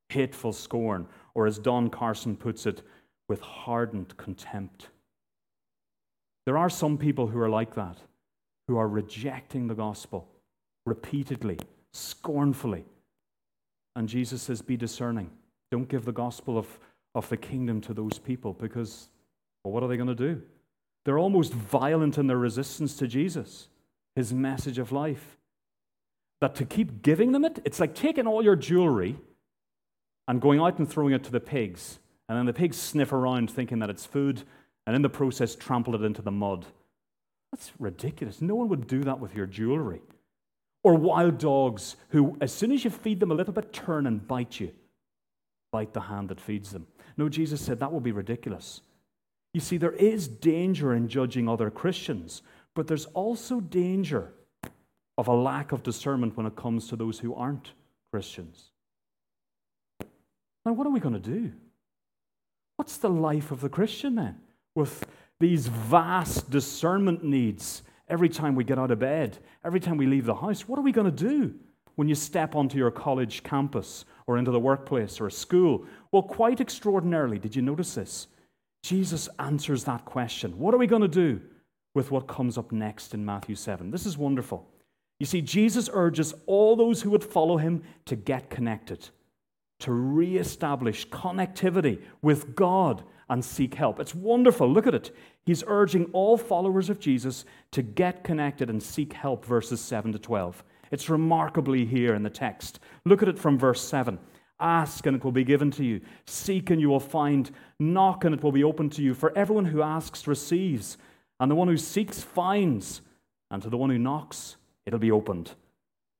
hateful 0.10 0.54
scorn, 0.54 1.08
or 1.34 1.48
as 1.48 1.58
Don 1.58 1.90
Carson 1.90 2.36
puts 2.36 2.66
it, 2.66 2.84
with 3.28 3.42
hardened 3.42 4.16
contempt. 4.18 4.90
There 6.46 6.58
are 6.58 6.70
some 6.70 6.98
people 6.98 7.26
who 7.28 7.40
are 7.40 7.50
like 7.50 7.74
that, 7.74 7.98
who 8.68 8.78
are 8.78 8.88
rejecting 8.88 9.68
the 9.68 9.74
gospel 9.74 10.28
repeatedly, 10.86 11.58
scornfully. 11.94 12.86
And 13.96 14.08
Jesus 14.08 14.44
says, 14.44 14.62
Be 14.62 14.78
discerning. 14.78 15.32
Don't 15.76 15.90
give 15.90 16.06
the 16.06 16.14
gospel 16.14 16.58
of, 16.58 16.80
of 17.16 17.28
the 17.28 17.36
kingdom 17.36 17.82
to 17.82 17.94
those 17.94 18.18
people 18.18 18.54
because, 18.54 19.10
well, 19.62 19.74
what 19.74 19.84
are 19.84 19.90
they 19.90 19.98
going 19.98 20.08
to 20.08 20.16
do? 20.16 20.42
They're 21.04 21.20
almost 21.20 21.54
violent 21.54 22.18
in 22.18 22.28
their 22.28 22.38
resistance 22.38 22.96
to 22.96 23.08
Jesus, 23.08 23.68
his 24.16 24.34
message 24.34 24.80
of 24.80 24.94
life. 24.94 25.38
That 26.40 26.56
to 26.56 26.66
keep 26.66 27.02
giving 27.02 27.34
them 27.34 27.44
it, 27.44 27.60
it's 27.66 27.82
like 27.82 27.94
taking 27.94 28.26
all 28.26 28.42
your 28.42 28.56
jewelry 28.56 29.18
and 30.30 30.40
going 30.40 30.62
out 30.62 30.80
and 30.80 30.90
throwing 30.90 31.14
it 31.14 31.26
to 31.26 31.32
the 31.34 31.42
pigs. 31.42 32.00
And 32.30 32.38
then 32.38 32.46
the 32.46 32.54
pigs 32.54 32.78
sniff 32.78 33.12
around 33.12 33.52
thinking 33.52 33.80
that 33.80 33.90
it's 33.90 34.06
food 34.06 34.44
and 34.88 34.96
in 34.96 35.02
the 35.02 35.10
process 35.10 35.56
trample 35.56 35.94
it 35.96 36.04
into 36.04 36.22
the 36.22 36.32
mud. 36.32 36.68
That's 37.52 37.74
ridiculous. 37.80 38.42
No 38.42 38.56
one 38.56 38.70
would 38.70 38.88
do 38.88 39.04
that 39.04 39.20
with 39.20 39.36
your 39.36 39.46
jewelry. 39.46 40.00
Or 40.84 40.96
wild 40.96 41.38
dogs 41.38 41.98
who, 42.12 42.38
as 42.40 42.54
soon 42.54 42.72
as 42.72 42.86
you 42.86 42.92
feed 42.92 43.20
them 43.20 43.32
a 43.32 43.36
little 43.36 43.54
bit, 43.54 43.74
turn 43.74 44.08
and 44.08 44.26
bite 44.26 44.62
you 44.62 44.72
bite 45.76 45.92
the 45.92 46.00
hand 46.00 46.30
that 46.30 46.40
feeds 46.40 46.72
them. 46.72 46.88
No, 47.18 47.28
Jesus 47.28 47.60
said 47.60 47.82
that 47.82 47.92
would 47.92 48.02
be 48.02 48.14
ridiculous. 48.14 48.80
You 49.54 49.60
see, 49.60 49.76
there 49.76 49.92
is 49.92 50.26
danger 50.26 50.94
in 50.94 51.10
judging 51.10 51.50
other 51.50 51.70
Christians, 51.70 52.42
but 52.76 52.88
there's 52.88 53.08
also 53.08 53.60
danger 53.60 54.32
of 55.18 55.28
a 55.28 55.34
lack 55.34 55.74
of 55.74 55.84
discernment 55.84 56.38
when 56.38 56.46
it 56.46 56.56
comes 56.56 56.88
to 56.88 56.96
those 56.96 57.20
who 57.20 57.36
aren't 57.36 57.74
Christians. 58.10 58.72
Now, 60.66 60.72
what 60.72 60.88
are 60.88 60.92
we 60.92 61.02
going 61.02 61.22
to 61.22 61.32
do? 61.38 61.52
What's 62.78 62.96
the 62.96 63.10
life 63.10 63.52
of 63.52 63.60
the 63.60 63.68
Christian 63.68 64.16
then? 64.16 64.38
With 64.76 65.06
these 65.42 65.68
vast 65.68 66.50
discernment 66.50 67.22
needs 67.22 67.84
every 68.08 68.30
time 68.30 68.56
we 68.56 68.64
get 68.64 68.80
out 68.80 68.92
of 68.92 69.00
bed, 69.00 69.40
every 69.66 69.82
time 69.82 69.98
we 69.98 70.06
leave 70.06 70.26
the 70.26 70.36
house, 70.36 70.70
what 70.70 70.80
are 70.80 70.84
we 70.84 70.94
going 70.94 71.14
to 71.14 71.30
do? 71.30 71.54
When 71.96 72.08
you 72.08 72.16
step 72.16 72.56
onto 72.56 72.78
your 72.78 72.92
college 72.92 73.44
campus 73.44 74.06
or 74.28 74.38
into 74.38 74.52
the 74.52 74.60
workplace 74.60 75.20
or 75.20 75.28
a 75.28 75.32
school? 75.32 75.86
Well, 76.12 76.24
quite 76.24 76.62
extraordinarily, 76.62 77.40
did 77.40 77.56
you 77.56 77.62
notice 77.62 77.96
this? 77.96 78.28
Jesus 78.84 79.30
answers 79.40 79.84
that 79.86 80.06
question. 80.06 80.58
What 80.58 80.74
are 80.74 80.78
we 80.78 80.88
going 80.88 81.02
to 81.02 81.08
do 81.08 81.42
with 81.96 82.12
what 82.12 82.28
comes 82.28 82.58
up 82.60 82.72
next 82.72 83.16
in 83.16 83.26
Matthew 83.26 83.56
7. 83.56 83.90
This 83.90 84.06
is 84.06 84.18
wonderful. 84.18 84.70
You 85.20 85.26
see, 85.26 85.42
Jesus 85.42 85.90
urges 85.92 86.36
all 86.46 86.76
those 86.76 87.02
who 87.02 87.10
would 87.10 87.24
follow 87.24 87.58
him 87.58 87.82
to 88.04 88.18
get 88.18 88.50
connected, 88.50 89.10
to 89.80 89.94
re-establish 89.94 91.08
connectivity 91.08 92.04
with 92.22 92.54
God 92.54 93.04
and 93.30 93.44
seek 93.44 93.74
help. 93.74 94.00
It's 94.00 94.14
wonderful. 94.14 94.70
Look 94.70 94.86
at 94.86 94.94
it. 94.94 95.16
He's 95.46 95.64
urging 95.66 96.06
all 96.12 96.38
followers 96.38 96.90
of 96.90 97.00
Jesus 97.00 97.46
to 97.72 97.82
get 97.82 98.24
connected 98.24 98.70
and 98.70 98.84
seek 98.84 99.14
help, 99.14 99.46
verses 99.46 99.80
7 99.80 100.12
to 100.12 100.20
12. 100.20 100.64
It's 100.92 101.10
remarkably 101.10 101.86
here 101.86 102.14
in 102.14 102.24
the 102.24 102.30
text. 102.30 102.80
Look 103.06 103.22
at 103.22 103.30
it 103.30 103.40
from 103.40 103.58
verse 103.58 103.82
7. 103.82 104.20
Ask 104.60 105.06
and 105.06 105.18
it 105.18 105.24
will 105.24 105.32
be 105.32 105.44
given 105.44 105.72
to 105.72 105.84
you. 105.84 106.02
Seek 106.26 106.70
and 106.70 106.80
you 106.80 106.90
will 106.90 107.00
find. 107.00 107.52
Knock 107.80 108.24
and 108.24 108.34
it 108.34 108.44
will 108.44 108.52
be 108.52 108.64
opened 108.64 108.94
to 108.94 109.02
you. 109.02 109.14
For 109.14 109.38
everyone 109.38 109.66
who 109.66 109.82
asks 109.82 110.28
receives, 110.28 110.98
and 111.40 111.52
the 111.52 111.56
one 111.56 111.68
who 111.68 111.78
seeks 111.78 112.22
finds, 112.22 113.02
and 113.52 113.62
to 113.62 113.70
the 113.70 113.78
one 113.78 113.90
who 113.90 114.00
knocks 114.00 114.56
it'll 114.86 115.00
be 115.00 115.12
opened. 115.12 115.52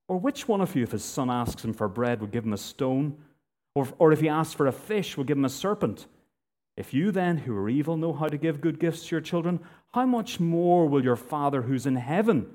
Or 0.08 0.18
which 0.18 0.48
one 0.48 0.62
of 0.62 0.76
you, 0.76 0.84
if 0.84 0.92
his 0.92 1.04
son 1.04 1.30
asks 1.30 1.64
him 1.64 1.74
for 1.74 1.88
bread, 1.88 2.22
would 2.22 2.32
give 2.32 2.44
him 2.44 2.54
a 2.54 2.58
stone? 2.58 3.18
Or, 3.74 3.88
or 3.98 4.12
if 4.12 4.20
he 4.20 4.30
asks 4.30 4.54
for 4.54 4.68
a 4.68 4.72
fish, 4.72 5.18
would 5.18 5.28
give 5.28 5.38
him 5.38 5.46
a 5.46 5.50
serpent? 5.50 6.08
If 6.78 6.94
you 6.94 7.12
then, 7.12 7.38
who 7.38 7.56
are 7.56 7.70
evil, 7.70 7.96
know 7.96 8.14
how 8.14 8.28
to 8.28 8.38
give 8.38 8.60
good 8.60 8.80
gifts 8.80 9.08
to 9.08 9.16
your 9.16 9.22
children, 9.22 9.62
how 9.94 10.06
much 10.06 10.40
more 10.40 10.88
will 10.88 11.04
your 11.04 11.16
Father 11.16 11.62
who's 11.62 11.86
in 11.86 11.96
heaven 11.96 12.48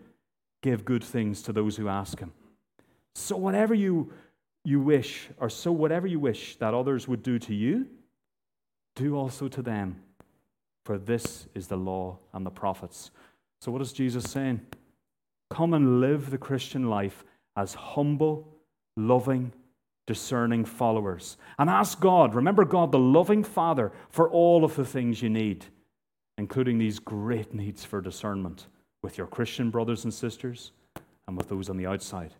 give 0.63 0.85
good 0.85 1.05
things 1.05 1.43
to 1.43 1.53
those 1.53 1.77
who 1.77 1.89
ask 1.89 2.19
him? 2.19 2.33
So, 3.15 3.37
whatever 3.37 3.75
you, 3.75 4.13
you 4.65 4.81
wish, 4.81 5.29
or 5.39 5.51
so 5.51 5.73
whatever 5.73 6.07
you 6.07 6.21
wish 6.21 6.57
that 6.57 6.75
others 6.75 7.09
would 7.09 7.23
do 7.23 7.39
to 7.41 7.55
you, 7.55 7.87
do 8.97 9.17
also 9.17 9.49
to 9.49 9.63
them. 9.63 10.03
For 10.85 10.99
this 10.99 11.47
is 11.55 11.67
the 11.67 11.77
law 11.77 12.19
and 12.33 12.45
the 12.45 12.51
prophets. 12.51 13.11
So, 13.61 13.71
what 13.73 13.83
is 13.83 13.93
Jesus 13.93 14.25
saying? 14.31 14.61
Come 15.51 15.75
and 15.75 16.01
live 16.01 16.31
the 16.31 16.39
Christian 16.39 16.89
life 16.89 17.25
as 17.57 17.75
humble, 17.75 18.49
loving, 18.97 19.53
discerning 20.07 20.65
followers. 20.65 21.37
And 21.59 21.69
ask 21.69 22.01
God, 22.01 22.35
remember 22.35 22.65
God, 22.65 22.93
the 22.93 22.99
loving 22.99 23.45
Father, 23.45 23.93
for 24.09 24.31
all 24.31 24.65
of 24.65 24.77
the 24.77 24.85
things 24.85 25.21
you 25.21 25.29
need, 25.29 25.67
including 26.39 26.79
these 26.79 26.99
great 26.99 27.53
needs 27.53 27.85
for 27.85 28.01
discernment 28.01 28.67
with 29.03 29.19
your 29.19 29.27
Christian 29.27 29.71
brothers 29.71 30.05
and 30.05 30.13
sisters 30.13 30.73
and 31.27 31.37
with 31.37 31.49
those 31.49 31.69
on 31.69 31.77
the 31.77 31.87
outside. 31.87 32.35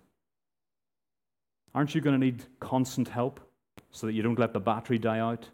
Aren't 1.75 1.95
you 1.95 2.01
going 2.01 2.19
to 2.19 2.25
need 2.25 2.45
constant 2.59 3.09
help 3.09 3.41
so 3.91 4.07
that 4.07 4.13
you 4.13 4.23
don't 4.23 4.39
let 4.39 4.53
the 4.53 4.61
battery 4.61 4.99
die 4.99 5.21
out? 5.21 5.49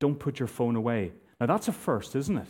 Don't 0.00 0.18
put 0.18 0.38
your 0.38 0.48
phone 0.48 0.76
away. 0.76 1.12
Now, 1.40 1.46
that's 1.46 1.68
a 1.68 1.72
first, 1.72 2.14
isn't 2.14 2.36
it? 2.36 2.48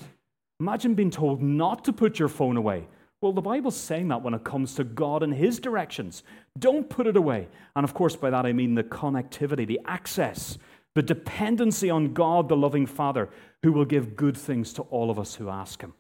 Imagine 0.61 0.95
being 0.95 1.11
told 1.11 1.43
not 1.43 1.85
to 1.85 1.93
put 1.93 2.19
your 2.19 2.29
phone 2.29 2.57
away. 2.57 2.87
Well, 3.21 3.33
the 3.33 3.41
Bible's 3.41 3.77
saying 3.77 4.09
that 4.09 4.23
when 4.23 4.35
it 4.35 4.43
comes 4.43 4.75
to 4.75 4.85
God 4.85 5.23
and 5.23 5.33
His 5.33 5.61
directions. 5.61 6.25
Don't 6.59 6.91
put 6.91 7.07
it 7.07 7.17
away. 7.17 7.49
And 7.77 7.85
of 7.85 7.95
course, 7.95 8.17
by 8.17 8.31
that 8.31 8.47
I 8.47 8.53
mean 8.53 8.75
the 8.75 8.83
connectivity, 8.83 9.67
the 9.67 9.81
access, 9.85 10.59
the 10.95 11.03
dependency 11.03 11.89
on 11.89 12.13
God, 12.13 12.49
the 12.49 12.57
loving 12.57 12.87
Father, 12.87 13.31
who 13.63 13.73
will 13.73 13.85
give 13.85 14.17
good 14.17 14.37
things 14.37 14.73
to 14.75 14.83
all 14.83 15.11
of 15.11 15.19
us 15.19 15.37
who 15.37 15.49
ask 15.49 15.81
Him. 15.81 15.95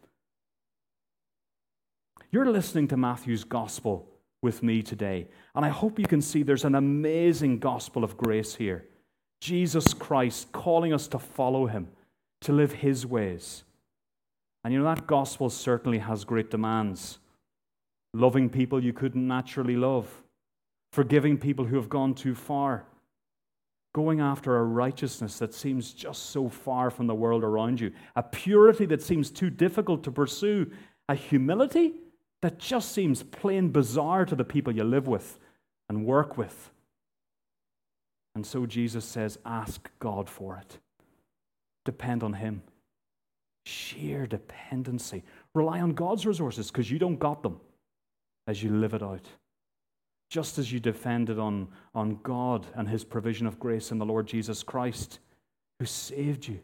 You're 2.33 2.51
listening 2.51 2.89
to 2.89 2.97
Matthew's 2.97 3.45
gospel 3.45 4.09
with 4.41 4.62
me 4.62 4.83
today, 4.83 5.29
and 5.55 5.67
I 5.67 5.69
hope 5.69 5.99
you 5.99 6.07
can 6.07 6.23
see 6.23 6.43
there's 6.43 6.65
an 6.65 6.75
amazing 6.75 7.59
gospel 7.59 8.03
of 8.03 8.17
grace 8.17 8.55
here. 8.55 8.87
Jesus 9.43 9.93
Christ 9.93 10.51
calling 10.51 10.95
us 10.95 11.07
to 11.09 11.19
follow 11.19 11.67
Him, 11.67 11.89
to 12.41 12.55
live 12.55 12.73
His 12.73 13.05
ways. 13.05 13.65
And 14.65 14.73
you 14.73 14.81
know, 14.81 14.87
that 14.87 15.07
gospel 15.07 15.51
certainly 15.51 15.99
has 15.99 16.25
great 16.25 16.51
demands. 16.51 17.19
Loving 18.15 18.49
people 18.49 18.83
you 18.83 18.95
couldn't 18.95 19.29
naturally 19.29 19.77
love, 19.77 20.09
forgiving 20.90 21.37
people 21.37 21.66
who 21.66 21.77
have 21.77 21.90
gone 21.90 22.14
too 22.14 22.35
far, 22.35 22.87
going 23.95 24.21
after 24.21 24.57
a 24.57 24.64
righteousness 24.64 25.38
that 25.38 25.53
seems 25.53 25.92
just 25.92 26.31
so 26.31 26.49
far 26.49 26.88
from 26.88 27.07
the 27.07 27.14
world 27.14 27.45
around 27.45 27.79
you, 27.79 27.92
a 28.16 28.23
purity 28.23 28.87
that 28.87 29.03
seems 29.03 29.31
too 29.31 29.51
difficult 29.51 30.03
to 30.05 30.11
pursue, 30.11 30.71
a 31.11 31.14
humility 31.14 31.92
that 32.42 32.59
just 32.59 32.92
seems 32.92 33.22
plain 33.22 33.70
bizarre 33.70 34.24
to 34.26 34.37
the 34.37 34.44
people 34.44 34.74
you 34.74 34.85
live 34.85 35.07
with 35.07 35.38
and 35.88 36.05
work 36.05 36.37
with. 36.37 36.70
And 38.35 38.46
so 38.46 38.66
Jesus 38.66 39.05
says, 39.05 39.38
ask 39.46 39.90
God 39.98 40.28
for 40.28 40.57
it. 40.57 40.78
Depend 41.85 42.22
on 42.22 42.35
Him 42.35 42.62
sheer 43.64 44.26
dependency. 44.26 45.22
Rely 45.55 45.81
on 45.81 45.92
God's 45.92 46.26
resources 46.26 46.70
because 46.70 46.90
you 46.90 46.98
don't 46.98 47.18
got 47.18 47.42
them 47.42 47.61
as 48.46 48.62
you 48.62 48.70
live 48.70 48.94
it 48.94 49.02
out. 49.02 49.26
Just 50.31 50.59
as 50.59 50.72
you 50.72 50.81
depended 50.81 51.38
on, 51.38 51.68
on 51.94 52.18
God 52.22 52.66
and 52.74 52.88
His 52.88 53.05
provision 53.05 53.46
of 53.46 53.61
grace 53.61 53.90
in 53.90 53.98
the 53.98 54.07
Lord 54.07 54.26
Jesus 54.26 54.62
Christ, 54.62 55.18
who 55.78 55.87
saved 55.87 56.48
you, 56.48 56.61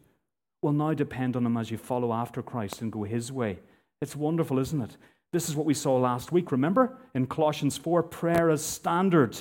will 0.61 0.73
now 0.73 0.93
depend 0.93 1.35
on 1.35 1.45
Him 1.45 1.55
as 1.55 1.71
you 1.71 1.77
follow 1.77 2.11
after 2.11 2.41
Christ 2.41 2.81
and 2.81 2.91
go 2.91 3.03
His 3.03 3.31
way. 3.31 3.59
It's 4.01 4.15
wonderful, 4.15 4.59
isn't 4.59 4.81
it? 4.81 4.97
This 5.31 5.49
is 5.49 5.55
what 5.55 5.65
we 5.65 5.73
saw 5.73 5.97
last 5.97 6.31
week. 6.31 6.51
Remember 6.51 6.97
in 7.13 7.27
Colossians 7.27 7.77
4 7.77 8.03
prayer 8.03 8.49
as 8.49 8.63
standard. 8.63 9.37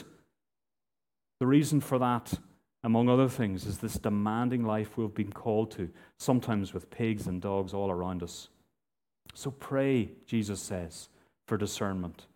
The 1.40 1.46
reason 1.46 1.80
for 1.80 1.98
that 1.98 2.34
among 2.84 3.08
other 3.08 3.28
things, 3.28 3.66
is 3.66 3.78
this 3.78 3.94
demanding 3.94 4.64
life 4.64 4.96
we've 4.96 5.14
been 5.14 5.32
called 5.32 5.70
to, 5.72 5.90
sometimes 6.18 6.72
with 6.72 6.90
pigs 6.90 7.26
and 7.26 7.42
dogs 7.42 7.74
all 7.74 7.90
around 7.90 8.22
us. 8.22 8.48
So 9.34 9.50
pray, 9.50 10.10
Jesus 10.26 10.60
says, 10.60 11.08
for 11.46 11.56
discernment 11.56 12.26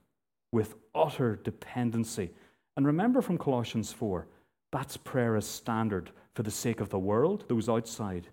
with 0.50 0.74
utter 0.94 1.36
dependency. 1.36 2.30
And 2.76 2.86
remember 2.86 3.22
from 3.22 3.38
Colossians 3.38 3.92
4, 3.92 4.26
that's 4.72 4.96
prayer 4.96 5.36
as 5.36 5.46
standard 5.46 6.10
for 6.34 6.42
the 6.42 6.50
sake 6.50 6.80
of 6.80 6.90
the 6.90 6.98
world, 6.98 7.44
those 7.48 7.68
outside, 7.68 8.28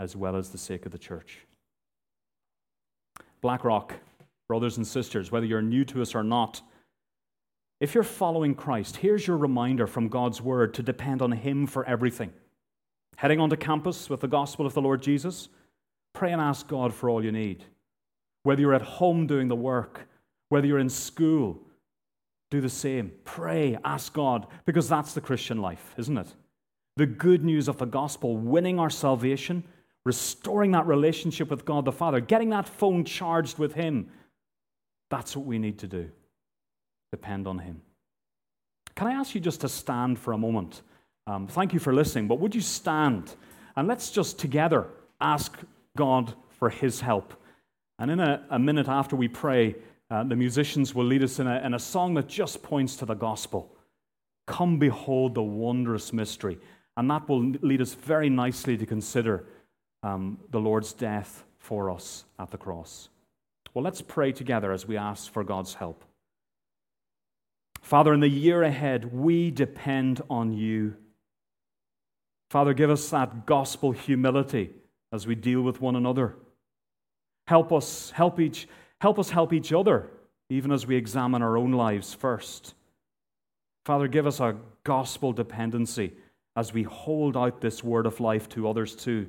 as 0.00 0.16
well 0.16 0.36
as 0.36 0.50
the 0.50 0.58
sake 0.58 0.84
of 0.84 0.92
the 0.92 0.98
church. 0.98 1.46
Blackrock, 3.40 3.94
brothers 4.48 4.76
and 4.76 4.86
sisters, 4.86 5.30
whether 5.30 5.46
you're 5.46 5.62
new 5.62 5.84
to 5.86 6.02
us 6.02 6.14
or 6.14 6.22
not, 6.22 6.62
if 7.80 7.94
you're 7.94 8.04
following 8.04 8.54
Christ, 8.54 8.96
here's 8.96 9.26
your 9.26 9.36
reminder 9.36 9.86
from 9.86 10.08
God's 10.08 10.40
word 10.40 10.72
to 10.74 10.82
depend 10.82 11.20
on 11.20 11.32
Him 11.32 11.66
for 11.66 11.84
everything. 11.84 12.32
Heading 13.16 13.40
onto 13.40 13.56
campus 13.56 14.08
with 14.08 14.20
the 14.20 14.28
gospel 14.28 14.66
of 14.66 14.74
the 14.74 14.82
Lord 14.82 15.02
Jesus, 15.02 15.48
pray 16.14 16.32
and 16.32 16.40
ask 16.40 16.68
God 16.68 16.94
for 16.94 17.10
all 17.10 17.24
you 17.24 17.32
need. 17.32 17.64
Whether 18.44 18.62
you're 18.62 18.74
at 18.74 18.82
home 18.82 19.26
doing 19.26 19.48
the 19.48 19.56
work, 19.56 20.08
whether 20.48 20.66
you're 20.66 20.78
in 20.78 20.88
school, 20.88 21.60
do 22.50 22.60
the 22.60 22.68
same. 22.68 23.12
Pray, 23.24 23.76
ask 23.84 24.12
God, 24.12 24.46
because 24.64 24.88
that's 24.88 25.14
the 25.14 25.20
Christian 25.20 25.60
life, 25.60 25.94
isn't 25.98 26.16
it? 26.16 26.34
The 26.96 27.06
good 27.06 27.44
news 27.44 27.68
of 27.68 27.78
the 27.78 27.86
gospel, 27.86 28.36
winning 28.36 28.78
our 28.78 28.90
salvation, 28.90 29.64
restoring 30.04 30.70
that 30.70 30.86
relationship 30.86 31.50
with 31.50 31.64
God 31.64 31.84
the 31.84 31.92
Father, 31.92 32.20
getting 32.20 32.50
that 32.50 32.68
phone 32.68 33.04
charged 33.04 33.58
with 33.58 33.74
Him. 33.74 34.08
That's 35.10 35.36
what 35.36 35.46
we 35.46 35.58
need 35.58 35.78
to 35.78 35.86
do 35.86 36.10
depend 37.12 37.46
on 37.46 37.58
Him. 37.58 37.80
Can 38.94 39.06
I 39.06 39.12
ask 39.12 39.34
you 39.34 39.40
just 39.40 39.60
to 39.60 39.68
stand 39.68 40.18
for 40.18 40.32
a 40.32 40.38
moment? 40.38 40.82
Um, 41.26 41.46
thank 41.46 41.72
you 41.72 41.78
for 41.78 41.92
listening, 41.92 42.28
but 42.28 42.40
would 42.40 42.54
you 42.54 42.60
stand 42.60 43.34
and 43.76 43.88
let's 43.88 44.10
just 44.10 44.38
together 44.38 44.86
ask 45.20 45.56
God 45.96 46.34
for 46.58 46.68
His 46.68 47.00
help? 47.00 47.32
And 47.98 48.10
in 48.10 48.20
a, 48.20 48.44
a 48.50 48.58
minute 48.58 48.88
after 48.88 49.16
we 49.16 49.28
pray, 49.28 49.76
uh, 50.10 50.24
the 50.24 50.36
musicians 50.36 50.94
will 50.94 51.04
lead 51.04 51.22
us 51.22 51.38
in 51.38 51.46
a, 51.46 51.60
in 51.64 51.74
a 51.74 51.78
song 51.78 52.14
that 52.14 52.28
just 52.28 52.62
points 52.62 52.96
to 52.96 53.06
the 53.06 53.14
gospel. 53.14 53.72
Come 54.46 54.78
behold 54.78 55.34
the 55.34 55.42
wondrous 55.42 56.12
mystery. 56.12 56.58
And 56.96 57.10
that 57.10 57.28
will 57.28 57.52
lead 57.62 57.80
us 57.80 57.94
very 57.94 58.30
nicely 58.30 58.76
to 58.76 58.86
consider 58.86 59.44
um, 60.02 60.38
the 60.50 60.60
Lord's 60.60 60.92
death 60.92 61.44
for 61.58 61.90
us 61.90 62.24
at 62.38 62.50
the 62.50 62.58
cross. 62.58 63.08
Well, 63.76 63.84
let's 63.84 64.00
pray 64.00 64.32
together 64.32 64.72
as 64.72 64.88
we 64.88 64.96
ask 64.96 65.30
for 65.30 65.44
God's 65.44 65.74
help. 65.74 66.02
Father, 67.82 68.14
in 68.14 68.20
the 68.20 68.26
year 68.26 68.62
ahead, 68.62 69.12
we 69.12 69.50
depend 69.50 70.22
on 70.30 70.54
you. 70.54 70.96
Father, 72.48 72.72
give 72.72 72.88
us 72.88 73.10
that 73.10 73.44
gospel 73.44 73.92
humility 73.92 74.70
as 75.12 75.26
we 75.26 75.34
deal 75.34 75.60
with 75.60 75.82
one 75.82 75.94
another. 75.94 76.36
Help 77.48 77.70
us 77.70 78.12
help 78.12 78.40
each 78.40 78.66
help 79.02 79.18
us 79.18 79.28
help 79.28 79.52
each 79.52 79.74
other 79.74 80.08
even 80.48 80.72
as 80.72 80.86
we 80.86 80.96
examine 80.96 81.42
our 81.42 81.58
own 81.58 81.72
lives 81.72 82.14
first. 82.14 82.72
Father, 83.84 84.08
give 84.08 84.26
us 84.26 84.40
a 84.40 84.56
gospel 84.84 85.34
dependency 85.34 86.14
as 86.56 86.72
we 86.72 86.84
hold 86.84 87.36
out 87.36 87.60
this 87.60 87.84
word 87.84 88.06
of 88.06 88.20
life 88.20 88.48
to 88.48 88.70
others 88.70 88.96
too. 88.96 89.28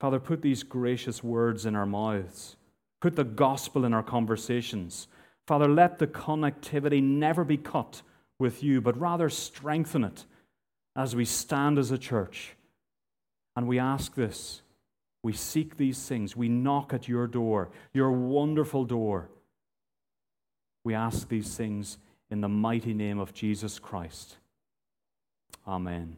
Father, 0.00 0.18
put 0.18 0.40
these 0.40 0.62
gracious 0.62 1.22
words 1.22 1.66
in 1.66 1.76
our 1.76 1.84
mouths. 1.84 2.56
Put 3.00 3.16
the 3.16 3.24
gospel 3.24 3.84
in 3.84 3.94
our 3.94 4.02
conversations. 4.02 5.08
Father, 5.46 5.68
let 5.68 5.98
the 5.98 6.06
connectivity 6.06 7.02
never 7.02 7.44
be 7.44 7.56
cut 7.56 8.02
with 8.38 8.62
you, 8.62 8.80
but 8.80 8.98
rather 9.00 9.28
strengthen 9.28 10.04
it 10.04 10.24
as 10.96 11.14
we 11.14 11.24
stand 11.24 11.78
as 11.78 11.90
a 11.90 11.98
church. 11.98 12.54
And 13.56 13.66
we 13.66 13.78
ask 13.78 14.14
this. 14.14 14.62
We 15.22 15.32
seek 15.32 15.76
these 15.76 16.06
things. 16.06 16.36
We 16.36 16.48
knock 16.48 16.92
at 16.92 17.08
your 17.08 17.26
door, 17.26 17.70
your 17.92 18.12
wonderful 18.12 18.84
door. 18.84 19.28
We 20.84 20.94
ask 20.94 21.28
these 21.28 21.56
things 21.56 21.98
in 22.30 22.40
the 22.40 22.48
mighty 22.48 22.94
name 22.94 23.18
of 23.18 23.32
Jesus 23.32 23.78
Christ. 23.78 24.36
Amen. 25.66 26.16